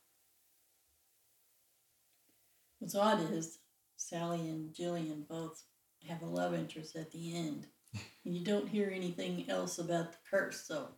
What's 2.79 2.95
odd 2.95 3.31
is 3.31 3.59
Sally 3.97 4.49
and 4.49 4.73
Gillian 4.73 5.25
both 5.29 5.63
have 6.07 6.21
a 6.21 6.25
love 6.25 6.53
interest 6.53 6.95
at 6.95 7.11
the 7.11 7.35
end, 7.35 7.67
and 8.25 8.35
you 8.35 8.43
don't 8.43 8.67
hear 8.67 8.91
anything 8.93 9.45
else 9.47 9.77
about 9.77 10.11
the 10.11 10.17
curse, 10.29 10.65
so 10.67 10.89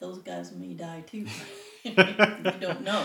those 0.00 0.18
guys 0.18 0.52
may 0.52 0.74
die 0.74 1.02
too. 1.06 1.26
you 1.82 1.94
don't 1.94 2.82
know. 2.82 3.04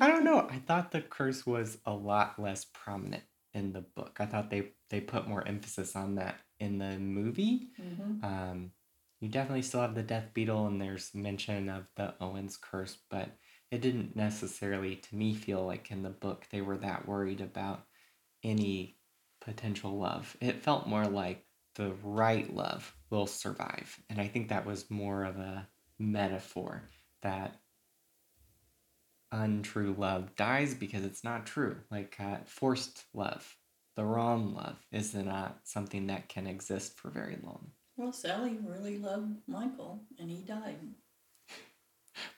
I 0.00 0.08
don't 0.08 0.24
know. 0.24 0.48
I 0.50 0.58
thought 0.58 0.90
the 0.90 1.00
curse 1.00 1.46
was 1.46 1.78
a 1.86 1.92
lot 1.92 2.40
less 2.40 2.64
prominent 2.64 3.22
in 3.54 3.72
the 3.72 3.80
book. 3.80 4.16
I 4.20 4.26
thought 4.26 4.50
they 4.50 4.70
they 4.90 5.00
put 5.00 5.28
more 5.28 5.46
emphasis 5.46 5.96
on 5.96 6.16
that 6.16 6.36
in 6.58 6.78
the 6.78 6.98
movie. 6.98 7.68
Mm-hmm. 7.80 8.24
Um, 8.24 8.70
you 9.20 9.28
definitely 9.28 9.62
still 9.62 9.80
have 9.80 9.94
the 9.94 10.02
Death 10.02 10.30
Beetle, 10.34 10.66
and 10.66 10.80
there's 10.80 11.14
mention 11.14 11.68
of 11.68 11.86
the 11.96 12.14
Owens 12.20 12.56
curse, 12.56 12.98
but 13.10 13.30
it 13.70 13.80
didn't 13.80 14.16
necessarily, 14.16 14.96
to 14.96 15.16
me, 15.16 15.34
feel 15.34 15.64
like 15.64 15.90
in 15.90 16.02
the 16.02 16.10
book 16.10 16.46
they 16.50 16.60
were 16.60 16.76
that 16.78 17.06
worried 17.06 17.40
about 17.40 17.84
any 18.42 18.98
potential 19.40 19.98
love. 19.98 20.36
It 20.40 20.62
felt 20.62 20.88
more 20.88 21.06
like 21.06 21.46
the 21.76 21.92
right 22.02 22.52
love 22.52 22.94
will 23.10 23.26
survive, 23.26 23.98
and 24.10 24.20
I 24.20 24.28
think 24.28 24.48
that 24.48 24.66
was 24.66 24.90
more 24.90 25.24
of 25.24 25.36
a 25.36 25.68
metaphor 25.98 26.82
that 27.22 27.61
untrue 29.32 29.94
love 29.98 30.36
dies 30.36 30.74
because 30.74 31.04
it's 31.04 31.24
not 31.24 31.46
true. 31.46 31.76
Like 31.90 32.16
uh, 32.20 32.36
forced 32.44 33.04
love, 33.14 33.56
the 33.96 34.04
wrong 34.04 34.54
love, 34.54 34.76
is 34.92 35.14
not 35.14 35.60
something 35.64 36.06
that 36.06 36.28
can 36.28 36.46
exist 36.46 36.96
for 36.98 37.10
very 37.10 37.38
long. 37.42 37.72
Well, 37.96 38.12
Sally 38.12 38.58
really 38.64 38.98
loved 38.98 39.36
Michael, 39.46 40.04
and 40.18 40.30
he 40.30 40.42
died. 40.42 40.78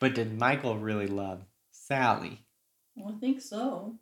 but 0.01 0.15
did 0.15 0.39
Michael 0.39 0.79
really 0.79 1.07
love 1.07 1.43
Sally? 1.73 2.47
Well, 2.97 3.15
I 3.15 3.19
think 3.19 3.41
so. 3.41 3.99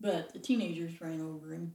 But 0.00 0.32
the 0.32 0.38
teenagers 0.38 1.00
ran 1.00 1.20
over 1.20 1.52
him. 1.52 1.74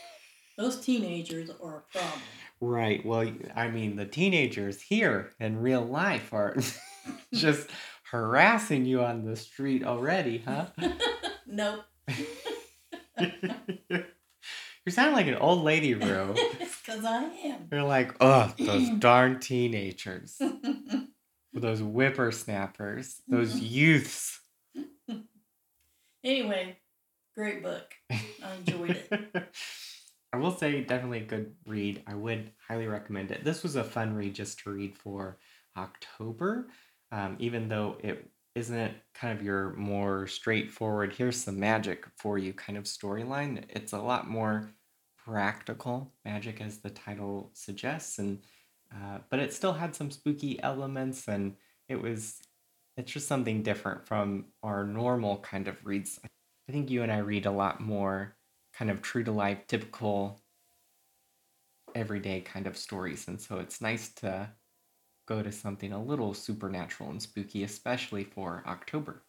Those 0.58 0.80
teenagers 0.80 1.50
are 1.62 1.78
a 1.78 1.92
problem. 1.92 2.22
Right. 2.60 3.04
Well, 3.06 3.30
I 3.54 3.68
mean, 3.68 3.94
the 3.94 4.06
teenagers 4.06 4.80
here 4.80 5.30
in 5.38 5.60
real 5.60 5.84
life 5.84 6.32
are 6.32 6.56
just 7.34 7.68
harassing 8.10 8.84
you 8.86 9.02
on 9.02 9.24
the 9.24 9.36
street 9.36 9.84
already, 9.84 10.42
huh? 10.46 10.66
nope. 11.46 11.80
you 13.20 14.04
sound 14.88 15.14
like 15.14 15.26
an 15.26 15.36
old 15.36 15.62
lady, 15.62 15.94
bro. 15.94 16.34
Because 16.88 17.04
I 17.04 17.24
am. 17.44 17.68
You're 17.70 17.82
like, 17.82 18.14
oh, 18.18 18.50
those 18.58 18.88
darn 18.98 19.40
teenagers. 19.40 20.40
those 21.52 21.80
whippersnappers, 21.80 23.20
those 23.28 23.52
mm-hmm. 23.52 23.66
youths. 23.66 24.40
anyway, 26.24 26.78
great 27.34 27.62
book. 27.62 27.92
I 28.10 28.54
enjoyed 28.56 29.02
it. 29.10 29.54
I 30.32 30.38
will 30.38 30.56
say, 30.56 30.80
definitely 30.80 31.18
a 31.18 31.24
good 31.24 31.56
read. 31.66 32.02
I 32.06 32.14
would 32.14 32.52
highly 32.66 32.86
recommend 32.86 33.32
it. 33.32 33.44
This 33.44 33.62
was 33.62 33.76
a 33.76 33.84
fun 33.84 34.14
read 34.14 34.34
just 34.34 34.60
to 34.60 34.70
read 34.70 34.96
for 34.96 35.36
October 35.76 36.68
um, 37.12 37.36
even 37.38 37.68
though 37.68 37.96
it 38.02 38.30
isn't 38.54 38.92
kind 39.14 39.38
of 39.38 39.44
your 39.44 39.72
more 39.74 40.26
straightforward, 40.26 41.14
here's 41.14 41.36
some 41.36 41.58
magic 41.60 42.06
for 42.16 42.38
you 42.38 42.52
kind 42.52 42.78
of 42.78 42.84
storyline. 42.84 43.64
It's 43.68 43.92
a 43.92 43.98
lot 44.00 44.28
more 44.28 44.70
practical 45.16 46.12
magic, 46.24 46.60
as 46.60 46.78
the 46.78 46.90
title 46.90 47.50
suggests, 47.54 48.18
and 48.18 48.40
uh, 48.94 49.18
but 49.30 49.38
it 49.40 49.52
still 49.52 49.74
had 49.74 49.94
some 49.94 50.10
spooky 50.10 50.60
elements, 50.62 51.28
and 51.28 51.56
it 51.88 52.00
was 52.00 52.40
it's 52.96 53.12
just 53.12 53.28
something 53.28 53.62
different 53.62 54.06
from 54.06 54.46
our 54.62 54.84
normal 54.84 55.38
kind 55.38 55.68
of 55.68 55.84
reads. 55.86 56.18
I 56.24 56.72
think 56.72 56.90
you 56.90 57.02
and 57.02 57.12
I 57.12 57.18
read 57.18 57.46
a 57.46 57.50
lot 57.50 57.80
more 57.80 58.36
kind 58.74 58.90
of 58.90 59.02
true 59.02 59.24
to 59.24 59.32
life, 59.32 59.66
typical 59.68 60.40
everyday 61.94 62.40
kind 62.40 62.66
of 62.66 62.76
stories. 62.76 63.28
And 63.28 63.40
so 63.40 63.58
it's 63.58 63.80
nice 63.80 64.10
to 64.14 64.50
go 65.28 65.42
to 65.42 65.52
something 65.52 65.92
a 65.92 66.02
little 66.02 66.32
supernatural 66.32 67.10
and 67.10 67.20
spooky, 67.20 67.62
especially 67.62 68.24
for 68.24 68.62
October. 68.66 69.22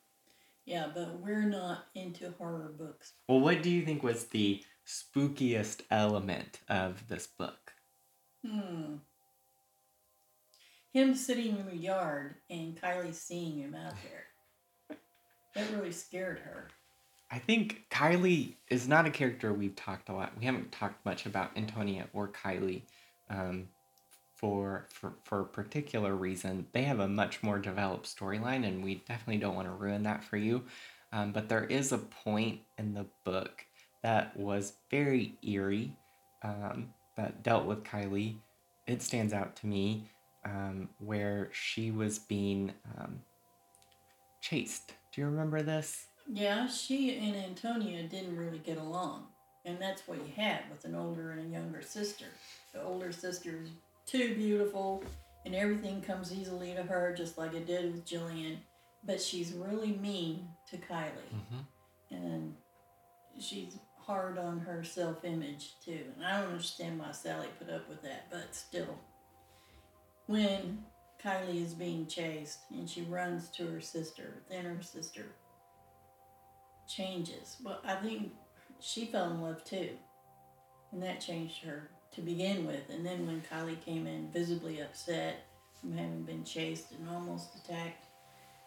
Yeah, 0.65 0.87
but 0.93 1.19
we're 1.19 1.43
not 1.43 1.85
into 1.93 2.31
horror 2.37 2.71
books. 2.77 3.13
Well, 3.27 3.41
what 3.41 3.61
do 3.61 3.69
you 3.69 3.83
think 3.83 4.01
was 4.01 4.25
the 4.25 4.63
spookiest 4.87 5.81
element 5.91 6.59
of 6.69 7.07
this 7.07 7.27
book? 7.27 7.73
Hmm. 8.47 8.95
Him 10.93 11.15
sitting 11.15 11.57
in 11.57 11.65
the 11.65 11.75
yard 11.75 12.35
and 12.49 12.79
Kylie 12.79 13.13
seeing 13.13 13.59
him 13.59 13.75
out 13.75 13.93
there. 14.03 14.97
That 15.55 15.71
really 15.73 15.91
scared 15.91 16.37
her. 16.39 16.67
I 17.31 17.39
think 17.39 17.85
Kylie 17.89 18.53
is 18.69 18.87
not 18.87 19.07
a 19.07 19.09
character 19.09 19.51
we've 19.51 19.75
talked 19.75 20.09
a 20.09 20.13
lot. 20.13 20.37
We 20.37 20.45
haven't 20.45 20.71
talked 20.71 21.03
much 21.03 21.25
about 21.25 21.57
Antonia 21.57 22.07
or 22.13 22.27
Kylie 22.27 22.83
um, 23.31 23.67
for, 24.39 24.85
for 24.89 25.13
for 25.25 25.41
a 25.41 25.45
particular 25.45 26.15
reason. 26.15 26.67
They 26.71 26.83
have 26.83 26.99
a 26.99 27.07
much 27.07 27.43
more 27.43 27.59
developed 27.59 28.05
storyline, 28.13 28.65
and 28.65 28.83
we 28.83 29.03
definitely 29.07 29.37
don't 29.37 29.55
want 29.55 29.67
to 29.67 29.73
ruin 29.73 30.03
that 30.03 30.23
for 30.23 30.37
you. 30.37 30.63
Um, 31.11 31.33
but 31.33 31.49
there 31.49 31.65
is 31.65 31.91
a 31.91 31.97
point 31.97 32.61
in 32.77 32.93
the 32.93 33.05
book 33.25 33.65
that 34.01 34.37
was 34.37 34.73
very 34.89 35.37
eerie 35.41 35.97
um, 36.43 36.93
that 37.17 37.43
dealt 37.43 37.65
with 37.65 37.83
Kylie. 37.83 38.37
It 38.87 39.01
stands 39.01 39.33
out 39.33 39.55
to 39.57 39.67
me 39.67 40.09
um, 40.45 40.87
where 40.99 41.49
she 41.51 41.91
was 41.91 42.17
being 42.19 42.71
um, 42.97 43.19
chased. 44.39 44.93
Do 45.11 45.21
you 45.21 45.27
remember 45.27 45.61
this? 45.61 46.05
Yeah, 46.31 46.67
she 46.67 47.17
and 47.17 47.35
Antonia 47.35 48.03
didn't 48.03 48.37
really 48.37 48.59
get 48.59 48.77
along. 48.77 49.25
And 49.65 49.77
that's 49.81 50.07
what 50.07 50.19
you 50.19 50.31
had 50.35 50.61
with 50.71 50.85
an 50.85 50.95
older 50.95 51.31
and 51.31 51.45
a 51.45 51.49
younger 51.49 51.81
sister. 51.81 52.25
The 52.73 52.81
older 52.81 53.11
sister 53.11 53.59
is 53.61 53.69
too 54.09 54.35
beautiful 54.35 55.03
and 55.45 55.55
everything 55.55 56.01
comes 56.01 56.33
easily 56.33 56.73
to 56.73 56.83
her, 56.83 57.13
just 57.15 57.37
like 57.37 57.53
it 57.53 57.65
did 57.65 57.93
with 57.93 58.05
Gillian. 58.05 58.59
But 59.03 59.21
she's 59.21 59.53
really 59.53 59.93
mean 59.93 60.49
to 60.69 60.77
Kylie. 60.77 61.31
Mm-hmm. 61.33 62.15
And 62.15 62.55
she's 63.39 63.77
hard 63.97 64.37
on 64.37 64.59
her 64.59 64.83
self 64.83 65.23
image 65.23 65.73
too. 65.83 66.01
And 66.15 66.25
I 66.25 66.41
don't 66.41 66.51
understand 66.51 66.99
why 66.99 67.11
Sally 67.11 67.47
put 67.57 67.69
up 67.69 67.87
with 67.87 68.01
that, 68.03 68.29
but 68.29 68.53
still. 68.55 68.97
When 70.25 70.83
Kylie 71.23 71.63
is 71.63 71.73
being 71.73 72.05
chased 72.07 72.59
and 72.71 72.89
she 72.89 73.01
runs 73.03 73.49
to 73.49 73.65
her 73.67 73.81
sister, 73.81 74.41
then 74.49 74.65
her 74.65 74.81
sister 74.81 75.25
changes. 76.87 77.57
But 77.63 77.81
I 77.85 77.95
think 77.95 78.33
she 78.79 79.05
fell 79.05 79.31
in 79.31 79.41
love 79.41 79.63
too. 79.63 79.91
And 80.91 81.01
that 81.03 81.21
changed 81.21 81.63
her 81.63 81.89
to 82.19 82.25
begin 82.25 82.67
with. 82.67 82.89
And 82.89 83.05
then 83.05 83.25
when 83.25 83.41
Kylie 83.41 83.83
came 83.83 84.05
in 84.07 84.29
visibly 84.31 84.81
upset 84.81 85.45
from 85.79 85.93
having 85.93 86.23
been 86.23 86.43
chased 86.43 86.91
and 86.91 87.09
almost 87.09 87.55
attacked, 87.55 88.05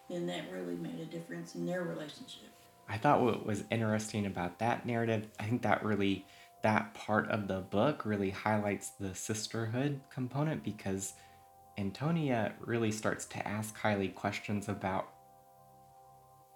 then 0.08 0.26
that 0.26 0.50
really 0.50 0.76
made 0.76 0.98
a 1.00 1.04
difference 1.04 1.54
in 1.54 1.66
their 1.66 1.82
relationship. 1.82 2.48
I 2.88 2.98
thought 2.98 3.22
what 3.22 3.46
was 3.46 3.64
interesting 3.70 4.26
about 4.26 4.58
that 4.58 4.86
narrative, 4.86 5.28
I 5.38 5.44
think 5.44 5.62
that 5.62 5.84
really, 5.84 6.26
that 6.62 6.94
part 6.94 7.30
of 7.30 7.48
the 7.48 7.60
book 7.60 8.04
really 8.04 8.30
highlights 8.30 8.90
the 9.00 9.14
sisterhood 9.14 10.00
component 10.10 10.62
because 10.62 11.14
Antonia 11.78 12.52
really 12.60 12.92
starts 12.92 13.24
to 13.26 13.48
ask 13.48 13.78
Kylie 13.78 14.14
questions 14.14 14.68
about 14.68 15.08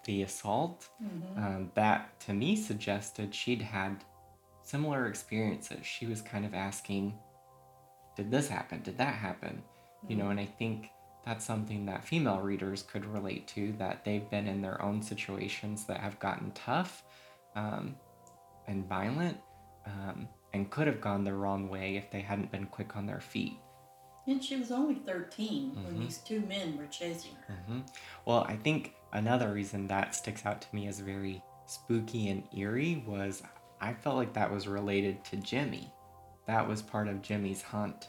the 0.05 0.23
assault 0.23 0.89
Mm-hmm. 1.03 1.45
um, 1.45 1.71
that 1.75 2.19
to 2.21 2.33
me 2.33 2.57
suggested 2.57 3.35
she'd 3.35 3.63
had 3.63 4.05
similar 4.67 5.07
experiences. 5.07 5.87
She 5.87 6.07
was 6.07 6.21
kind 6.21 6.45
of 6.45 6.55
asking, 6.55 7.19
Did 8.17 8.31
this 8.31 8.49
happen? 8.49 8.83
Did 8.83 8.99
that 8.99 9.15
happen? 9.15 9.63
You 10.09 10.17
know, 10.17 10.31
and 10.31 10.39
I 10.41 10.47
think 10.47 10.91
that's 11.25 11.45
something 11.45 11.87
that 11.87 12.05
female 12.05 12.41
readers 12.41 12.83
could 12.83 13.05
relate 13.05 13.49
to 13.49 13.73
that 13.79 14.05
they've 14.05 14.29
been 14.31 14.47
in 14.47 14.63
their 14.63 14.81
own 14.81 15.03
situations 15.03 15.85
that 15.87 15.99
have 15.99 16.19
gotten 16.21 16.53
tough 16.53 17.03
um, 17.57 17.97
and 18.69 18.87
violent 18.87 19.37
um, 19.87 20.29
and 20.53 20.71
could 20.71 20.87
have 20.87 21.01
gone 21.01 21.25
the 21.25 21.35
wrong 21.35 21.69
way 21.69 21.97
if 21.97 22.11
they 22.11 22.21
hadn't 22.21 22.53
been 22.53 22.67
quick 22.67 22.97
on 22.97 23.07
their 23.07 23.21
feet. 23.21 23.59
And 24.29 24.43
she 24.43 24.57
was 24.57 24.71
only 24.73 24.97
13 24.97 25.75
when 25.75 25.95
Mhm. 25.95 26.03
these 26.03 26.19
two 26.19 26.41
men 26.41 26.77
were 26.77 26.87
chasing 26.87 27.37
her. 27.47 27.55
hmm 27.67 27.81
Well, 28.25 28.45
I 28.49 28.57
think 28.57 28.95
another 29.13 29.53
reason 29.53 29.87
that 29.89 30.15
sticks 30.15 30.47
out 30.47 30.61
to 30.63 30.75
me 30.75 30.87
as 30.89 31.01
very 31.01 31.43
spooky 31.67 32.29
and 32.29 32.49
eerie 32.57 33.05
was 33.07 33.43
I 33.81 33.93
felt 33.95 34.17
like 34.17 34.33
that 34.35 34.51
was 34.53 34.67
related 34.69 35.23
to 35.27 35.37
Jimmy. 35.37 35.93
That 36.47 36.67
was 36.67 36.83
part 36.83 37.09
of 37.09 37.23
Jimmy's 37.23 37.63
hunt. 37.63 38.09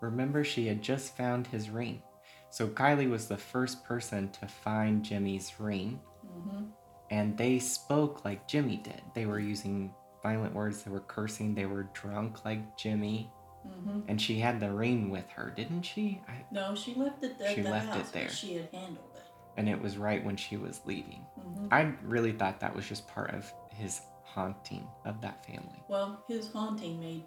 Remember, 0.00 0.44
she 0.44 0.66
had 0.66 0.82
just 0.82 1.16
found 1.16 1.46
his 1.46 1.70
ring. 1.70 2.02
So 2.50 2.68
Kylie 2.68 3.08
was 3.10 3.28
the 3.28 3.36
first 3.36 3.84
person 3.84 4.30
to 4.32 4.46
find 4.46 5.04
Jimmy's 5.04 5.52
ring, 5.58 6.00
hmm 6.26 6.64
and 7.12 7.36
they 7.36 7.58
spoke 7.58 8.24
like 8.24 8.46
Jimmy 8.46 8.76
did. 8.76 9.02
They 9.14 9.26
were 9.26 9.40
using 9.40 9.92
violent 10.22 10.54
words, 10.54 10.82
they 10.84 10.92
were 10.92 11.00
cursing, 11.00 11.54
they 11.56 11.66
were 11.66 11.88
drunk 11.92 12.44
like 12.44 12.76
Jimmy, 12.76 13.30
hmm 13.64 14.00
and 14.08 14.20
she 14.20 14.38
had 14.38 14.60
the 14.60 14.70
ring 14.72 15.10
with 15.10 15.28
her, 15.30 15.50
didn't 15.50 15.82
she? 15.82 16.20
I, 16.28 16.34
No, 16.52 16.74
she 16.74 16.94
left 16.94 17.22
it 17.24 17.38
there. 17.38 17.54
She 17.54 17.62
the 17.62 17.70
left 17.70 17.96
it 17.96 18.12
there. 18.12 18.28
she 18.28 18.54
had 18.54 18.68
handled 18.72 19.10
it. 19.16 19.22
and 19.56 19.68
it 19.68 19.80
was 19.80 19.96
right 19.98 20.24
when 20.24 20.36
she 20.36 20.56
was 20.56 20.80
leaving. 20.84 21.24
hmm 21.40 21.66
I 21.72 21.92
really 22.04 22.32
thought 22.32 22.60
that 22.60 22.74
was 22.74 22.86
just 22.86 23.06
part 23.08 23.30
of 23.34 23.52
his 23.70 24.00
haunting 24.34 24.86
of 25.04 25.20
that 25.20 25.44
family. 25.44 25.82
Well, 25.88 26.22
his 26.28 26.52
haunting 26.52 27.00
made 27.00 27.24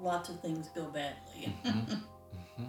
lots 0.00 0.28
of 0.28 0.40
things 0.40 0.68
go 0.74 0.84
badly. 0.86 1.52
Mhm. 1.64 2.02
hmm 2.56 2.64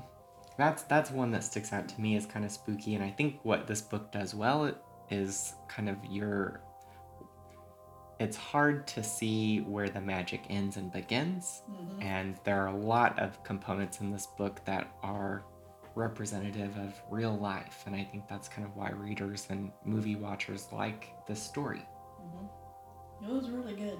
That's 0.57 0.83
that's 0.83 1.11
one 1.11 1.31
that 1.31 1.43
sticks 1.43 1.73
out 1.73 1.87
to 1.89 2.01
me 2.01 2.15
as 2.15 2.25
kind 2.25 2.45
of 2.45 2.51
spooky, 2.51 2.95
and 2.95 3.03
I 3.03 3.09
think 3.09 3.39
what 3.43 3.67
this 3.67 3.81
book 3.81 4.11
does 4.11 4.35
well 4.35 4.71
is 5.09 5.55
kind 5.67 5.89
of 5.89 5.97
your. 6.05 6.61
It's 8.19 8.37
hard 8.37 8.85
to 8.87 9.01
see 9.03 9.61
where 9.61 9.89
the 9.89 10.01
magic 10.01 10.43
ends 10.49 10.77
and 10.77 10.91
begins, 10.91 11.63
hmm 11.65 12.01
and 12.01 12.35
there 12.45 12.59
are 12.63 12.67
a 12.67 12.75
lot 12.75 13.17
of 13.19 13.41
components 13.43 14.01
in 14.01 14.11
this 14.11 14.25
book 14.25 14.59
that 14.65 14.87
are 15.03 15.43
representative 15.95 16.75
of 16.77 16.99
real 17.09 17.37
life, 17.37 17.83
and 17.85 17.95
I 17.95 18.03
think 18.03 18.27
that's 18.27 18.47
kind 18.47 18.65
of 18.67 18.75
why 18.75 18.89
readers 18.91 19.47
and 19.49 19.71
movie 19.85 20.15
watchers 20.15 20.67
like 20.71 21.09
this 21.27 21.41
story. 21.41 21.85
It 23.23 23.29
was 23.29 23.49
really 23.49 23.75
good. 23.75 23.99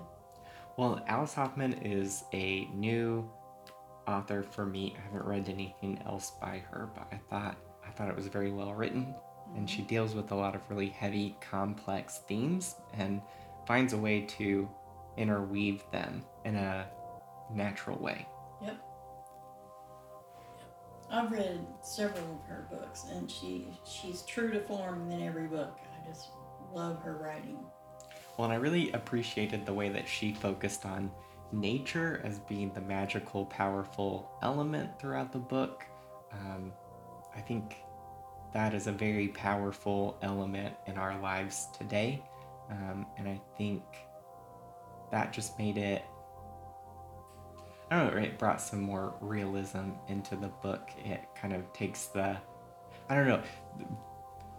Well, 0.77 1.03
Alice 1.07 1.33
Hoffman 1.33 1.73
is 1.73 2.23
a 2.33 2.65
new 2.73 3.29
author 4.07 4.43
for 4.43 4.65
me. 4.65 4.95
I 4.97 5.01
haven't 5.01 5.25
read 5.25 5.49
anything 5.49 6.01
else 6.05 6.31
by 6.41 6.63
her, 6.71 6.89
but 6.95 7.07
I 7.11 7.19
thought 7.29 7.57
I 7.85 7.91
thought 7.91 8.09
it 8.09 8.15
was 8.15 8.27
very 8.27 8.51
well 8.51 8.73
written, 8.73 9.13
and 9.55 9.69
she 9.69 9.79
mm-hmm. 9.79 9.87
deals 9.87 10.15
with 10.15 10.31
a 10.31 10.35
lot 10.35 10.55
of 10.55 10.61
really 10.69 10.89
heavy, 10.89 11.35
complex 11.41 12.21
themes 12.27 12.75
and 12.93 13.21
finds 13.67 13.93
a 13.93 13.97
way 13.97 14.21
to 14.21 14.69
interweave 15.17 15.83
them 15.91 16.23
in 16.45 16.55
a 16.55 16.87
natural 17.53 17.97
way. 17.97 18.27
Yep. 18.63 18.77
I've 21.11 21.31
read 21.31 21.59
several 21.81 22.23
of 22.23 22.47
her 22.47 22.67
books, 22.71 23.05
and 23.11 23.29
she 23.29 23.67
she's 23.83 24.21
true 24.21 24.51
to 24.51 24.61
form 24.61 25.11
in 25.11 25.21
every 25.21 25.47
book. 25.47 25.77
I 25.81 26.07
just 26.07 26.29
love 26.73 27.01
her 27.03 27.17
writing. 27.17 27.59
Well, 28.37 28.45
and 28.45 28.53
I 28.53 28.57
really 28.57 28.91
appreciated 28.91 29.65
the 29.65 29.73
way 29.73 29.89
that 29.89 30.07
she 30.07 30.33
focused 30.33 30.85
on 30.85 31.11
nature 31.51 32.21
as 32.23 32.39
being 32.39 32.71
the 32.73 32.81
magical, 32.81 33.45
powerful 33.45 34.31
element 34.41 34.97
throughout 34.99 35.31
the 35.31 35.39
book. 35.39 35.85
Um, 36.31 36.71
I 37.35 37.41
think 37.41 37.75
that 38.53 38.73
is 38.73 38.87
a 38.87 38.91
very 38.91 39.27
powerful 39.29 40.17
element 40.21 40.75
in 40.87 40.97
our 40.97 41.19
lives 41.21 41.67
today. 41.77 42.23
Um, 42.69 43.05
and 43.17 43.27
I 43.27 43.39
think 43.57 43.83
that 45.11 45.33
just 45.33 45.57
made 45.59 45.77
it, 45.77 46.03
I 47.89 47.97
don't 47.99 48.15
know, 48.15 48.21
it 48.21 48.39
brought 48.39 48.61
some 48.61 48.81
more 48.81 49.15
realism 49.19 49.91
into 50.07 50.35
the 50.35 50.47
book. 50.47 50.89
It 51.03 51.21
kind 51.35 51.53
of 51.53 51.71
takes 51.73 52.05
the, 52.05 52.37
I 53.09 53.15
don't 53.15 53.27
know, 53.27 53.43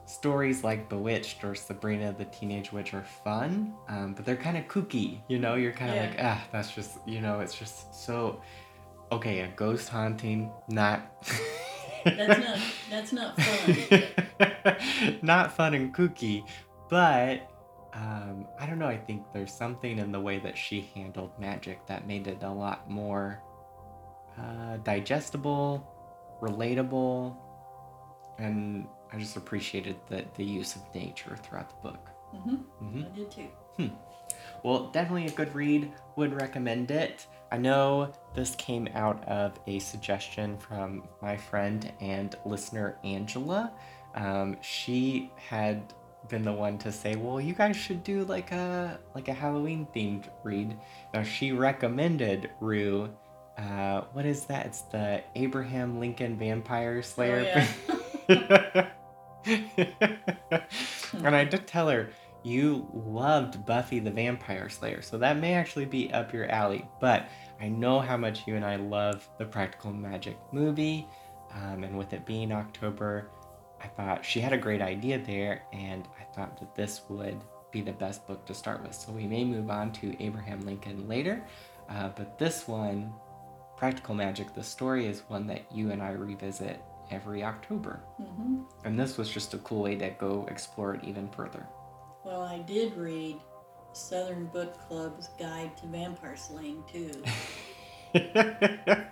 stories 0.07 0.65
like 0.65 0.89
Bewitched 0.89 1.45
or 1.45 1.55
Sabrina 1.55 2.13
the 2.17 2.25
Teenage 2.27 2.73
Witch 2.73 2.93
are 2.95 3.05
fun, 3.25 3.75
um, 3.89 4.15
but 4.15 4.25
they're 4.25 4.37
kind 4.37 4.57
of 4.57 4.65
kooky. 4.67 5.21
You 5.29 5.39
know, 5.39 5.55
you're 5.55 5.73
kind 5.73 5.91
of 5.91 5.97
Yeah. 5.97 6.03
like, 6.11 6.19
ah, 6.23 6.45
that's 6.53 6.71
just, 6.75 6.99
you 7.07 7.21
know, 7.21 7.41
it's 7.41 7.55
just 7.55 7.95
so. 7.95 8.41
Okay, 9.11 9.41
a 9.41 9.49
ghost 9.49 9.89
haunting, 9.91 10.51
not. 10.69 11.03
That's 12.05 12.41
not 12.41 12.59
that's 12.91 13.13
not 13.13 13.41
fun. 13.41 15.17
not 15.23 15.53
fun 15.53 15.75
and 15.75 15.95
kooky, 15.95 16.45
but 16.89 17.49
um, 17.95 18.47
I 18.59 18.65
don't 18.67 18.79
know. 18.79 18.87
I 18.89 18.97
think 18.97 19.23
there's 19.35 19.53
something 19.53 19.99
in 19.99 20.13
the 20.13 20.21
way 20.21 20.39
that 20.39 20.57
she 20.57 20.91
handled 20.95 21.31
magic 21.39 21.87
that 21.87 22.07
made 22.07 22.27
it 22.27 22.43
a 22.43 22.51
lot 22.51 22.89
more 22.91 23.41
uh, 24.39 24.79
digestible, 24.79 25.87
relatable, 26.41 27.37
and 28.39 28.87
I 29.13 29.19
just 29.19 29.37
appreciated 29.37 29.97
the, 30.09 30.25
the 30.37 30.45
use 30.45 30.77
of 30.77 30.83
nature 30.95 31.37
throughout 31.43 31.69
the 31.71 31.89
book. 31.89 32.09
hmm 32.33 32.55
hmm 32.55 33.03
I 33.05 33.17
did 33.17 33.31
too. 33.31 33.91
Well, 34.63 34.89
definitely 34.93 35.27
a 35.27 35.31
good 35.31 35.55
read. 35.55 35.93
Would 36.17 36.35
recommend 36.35 36.91
it. 36.91 37.27
I 37.51 37.59
know 37.59 38.13
this 38.35 38.55
came 38.55 38.89
out 38.95 39.27
of 39.29 39.59
a 39.67 39.79
suggestion 39.79 40.57
from 40.59 41.05
my 41.21 41.37
friend 41.37 41.93
and 42.01 42.37
listener 42.45 42.99
Angela. 43.05 43.73
Um, 44.15 44.57
she 44.61 45.31
had 45.37 45.93
been 46.29 46.43
the 46.43 46.53
one 46.53 46.79
to 46.79 46.93
say, 46.93 47.17
"Well, 47.17 47.41
you 47.41 47.55
guys 47.55 47.77
should 47.77 48.05
do 48.05 48.25
like 48.25 48.53
a 48.53 48.99
like 49.15 49.29
a 49.29 49.33
Halloween 49.33 49.87
themed 49.95 50.29
read." 50.45 50.79
Now 51.13 51.23
she 51.23 51.53
recommended 51.53 52.51
Rue. 52.61 53.11
Uh, 53.59 54.03
what 54.13 54.25
is 54.25 54.45
that? 54.47 54.67
It's 54.67 54.83
the 54.83 55.23
Abraham 55.35 55.99
Lincoln 55.99 56.39
Vampire 56.39 57.03
Slayer. 57.03 57.67
Oh, 58.29 58.33
yeah. 58.33 58.89
and 59.47 61.37
I 61.37 61.45
did 61.45 61.67
tell 61.67 61.89
her 61.89 62.11
you 62.45 62.89
loved 62.93 63.65
Buffy 63.65 64.01
the 64.01 64.11
Vampire 64.11 64.69
Slayer, 64.69 65.03
so 65.03 65.19
that 65.19 65.39
may 65.39 65.55
actually 65.55 65.85
be 65.85 66.13
up 66.13 66.33
your 66.33 66.51
alley. 66.51 66.85
But 67.01 67.29
I 67.61 67.69
know 67.69 68.01
how 68.01 68.17
much 68.17 68.47
you 68.47 68.57
and 68.57 68.65
I 68.65 68.77
love 68.77 69.29
the 69.39 69.45
Practical 69.45 69.93
Magic 69.93 70.37
movie, 70.51 71.07
um, 71.55 71.85
and 71.85 71.97
with 71.97 72.13
it 72.13 72.27
being 72.27 72.53
October, 72.53 73.31
I 73.81 73.87
thought 73.89 74.25
she 74.25 74.41
had 74.41 74.53
a 74.53 74.59
great 74.59 74.83
idea 74.83 75.19
there, 75.19 75.63
and 75.73 76.09
I 76.21 76.25
thought 76.35 76.59
that 76.59 76.75
this 76.75 77.03
would 77.09 77.41
be 77.71 77.81
the 77.81 77.93
best 77.93 78.27
book 78.27 78.45
to 78.47 78.55
start 78.55 78.83
with. 78.83 78.95
So 78.95 79.13
we 79.13 79.27
may 79.27 79.45
move 79.45 79.71
on 79.71 79.93
to 79.93 80.23
Abraham 80.23 80.67
Lincoln 80.67 81.09
later, 81.09 81.45
uh, 81.89 82.11
but 82.17 82.39
this 82.39 82.67
one, 82.67 83.13
Practical 83.77 84.15
Magic, 84.15 84.55
the 84.55 84.63
story 84.63 85.07
is 85.07 85.23
one 85.29 85.47
that 85.47 85.65
you 85.73 85.91
and 85.91 86.03
I 86.03 86.13
revisit 86.13 86.83
every 87.11 87.43
October. 87.45 88.01
hmm 88.17 88.63
And 88.85 88.99
this 88.99 89.19
was 89.19 89.29
just 89.29 89.55
a 89.55 89.59
cool 89.59 89.83
way 89.83 89.97
to 89.97 90.11
go 90.11 90.47
explore 90.51 90.95
it 90.95 91.05
even 91.05 91.29
further. 91.29 91.67
Well, 92.25 92.43
I 92.43 92.59
did 92.59 92.97
read 92.97 93.37
Southern 93.93 94.47
Book 94.47 94.79
Club's 94.87 95.29
Guide 95.39 95.77
to 95.79 95.87
Vampire 95.87 96.37
Slaying 96.37 96.83
too. 96.91 97.11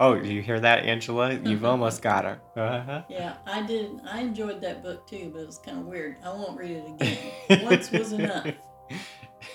oh, 0.00 0.14
you 0.14 0.42
hear 0.42 0.60
that, 0.60 0.84
Angela? 0.84 1.34
You've 1.34 1.64
almost 1.64 2.02
got 2.02 2.24
her. 2.24 2.40
Uh-huh. 2.56 3.02
Yeah, 3.08 3.34
I 3.46 3.62
did. 3.62 4.00
I 4.08 4.20
enjoyed 4.20 4.60
that 4.62 4.82
book 4.82 5.06
too, 5.06 5.30
but 5.32 5.40
it 5.40 5.46
was 5.46 5.58
kind 5.58 5.78
of 5.78 5.86
weird. 5.86 6.16
I 6.24 6.30
won't 6.30 6.58
read 6.58 6.70
it 6.72 6.86
again. 6.88 7.64
Once 7.64 7.90
was 7.90 8.12
enough. 8.12 8.46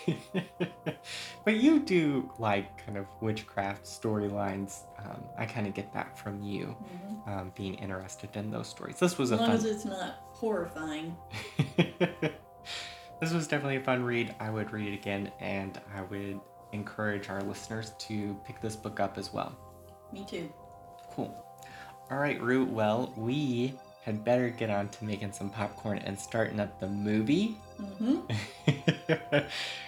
but 1.45 1.55
you 1.55 1.79
do 1.79 2.31
like 2.39 2.85
kind 2.85 2.97
of 2.97 3.05
witchcraft 3.21 3.85
storylines. 3.85 4.81
Um, 4.99 5.23
I 5.37 5.45
kind 5.45 5.67
of 5.67 5.73
get 5.73 5.91
that 5.93 6.17
from 6.17 6.41
you, 6.41 6.67
hmm 6.67 7.29
um, 7.29 7.53
being 7.55 7.75
interested 7.75 8.29
in 8.35 8.51
those 8.51 8.67
stories. 8.67 8.99
This 8.99 9.17
was 9.17 9.31
As 9.31 9.39
a 9.39 9.41
long 9.41 9.47
fun. 9.51 9.55
as 9.57 9.65
it's 9.65 9.85
not 9.85 10.15
horrifying. 10.33 11.15
this 13.19 13.31
was 13.31 13.47
definitely 13.47 13.77
a 13.77 13.81
fun 13.83 14.03
read. 14.03 14.35
I 14.39 14.49
would 14.49 14.71
read 14.71 14.91
it 14.91 14.95
again, 14.95 15.31
and 15.39 15.79
I 15.95 16.01
would 16.03 16.39
encourage 16.73 17.29
our 17.29 17.41
listeners 17.43 17.93
to 17.99 18.37
pick 18.45 18.59
this 18.59 18.75
book 18.75 18.99
up 18.99 19.17
as 19.17 19.31
well. 19.31 19.55
Me 20.11 20.25
too. 20.29 20.51
Cool. 21.11 21.33
All 22.11 22.17
right, 22.17 22.41
Rue. 22.41 22.65
Well, 22.65 23.13
we 23.15 23.73
had 24.03 24.23
better 24.23 24.49
get 24.49 24.69
on 24.69 24.89
to 24.89 25.05
making 25.05 25.31
some 25.31 25.49
popcorn 25.49 25.97
and 25.99 26.19
starting 26.19 26.59
up 26.59 26.79
the 26.79 26.87
movie. 26.87 27.57
hmm 27.77 28.19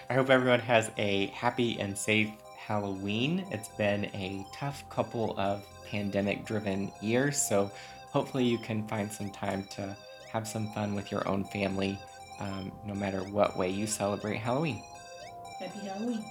I 0.10 0.14
hope 0.14 0.30
everyone 0.30 0.60
has 0.62 0.92
a 0.98 1.28
happy 1.28 1.80
and 1.80 1.98
safe 1.98 2.32
Halloween. 2.58 3.46
It's 3.52 3.70
been 3.70 4.06
a 4.06 4.46
tough 4.54 4.88
couple 4.90 5.38
of 5.38 5.66
pandemic 5.86 6.46
driven 6.46 6.92
years, 7.02 7.38
so 7.38 7.70
hopefully 8.12 8.46
you 8.46 8.58
can 8.58 8.88
find 8.88 9.12
some 9.12 9.30
time 9.30 9.64
to 9.72 9.96
have 10.32 10.48
some 10.48 10.72
fun 10.74 10.96
with 10.96 11.12
your 11.12 11.28
own 11.28 11.44
family, 11.46 12.00
um, 12.40 12.72
no 12.86 12.94
matter 12.94 13.20
what 13.20 13.58
way 13.58 13.70
you 13.70 13.86
celebrate 13.86 14.38
Halloween. 14.38 14.82
Happy 15.60 15.80
Halloween. 15.88 16.26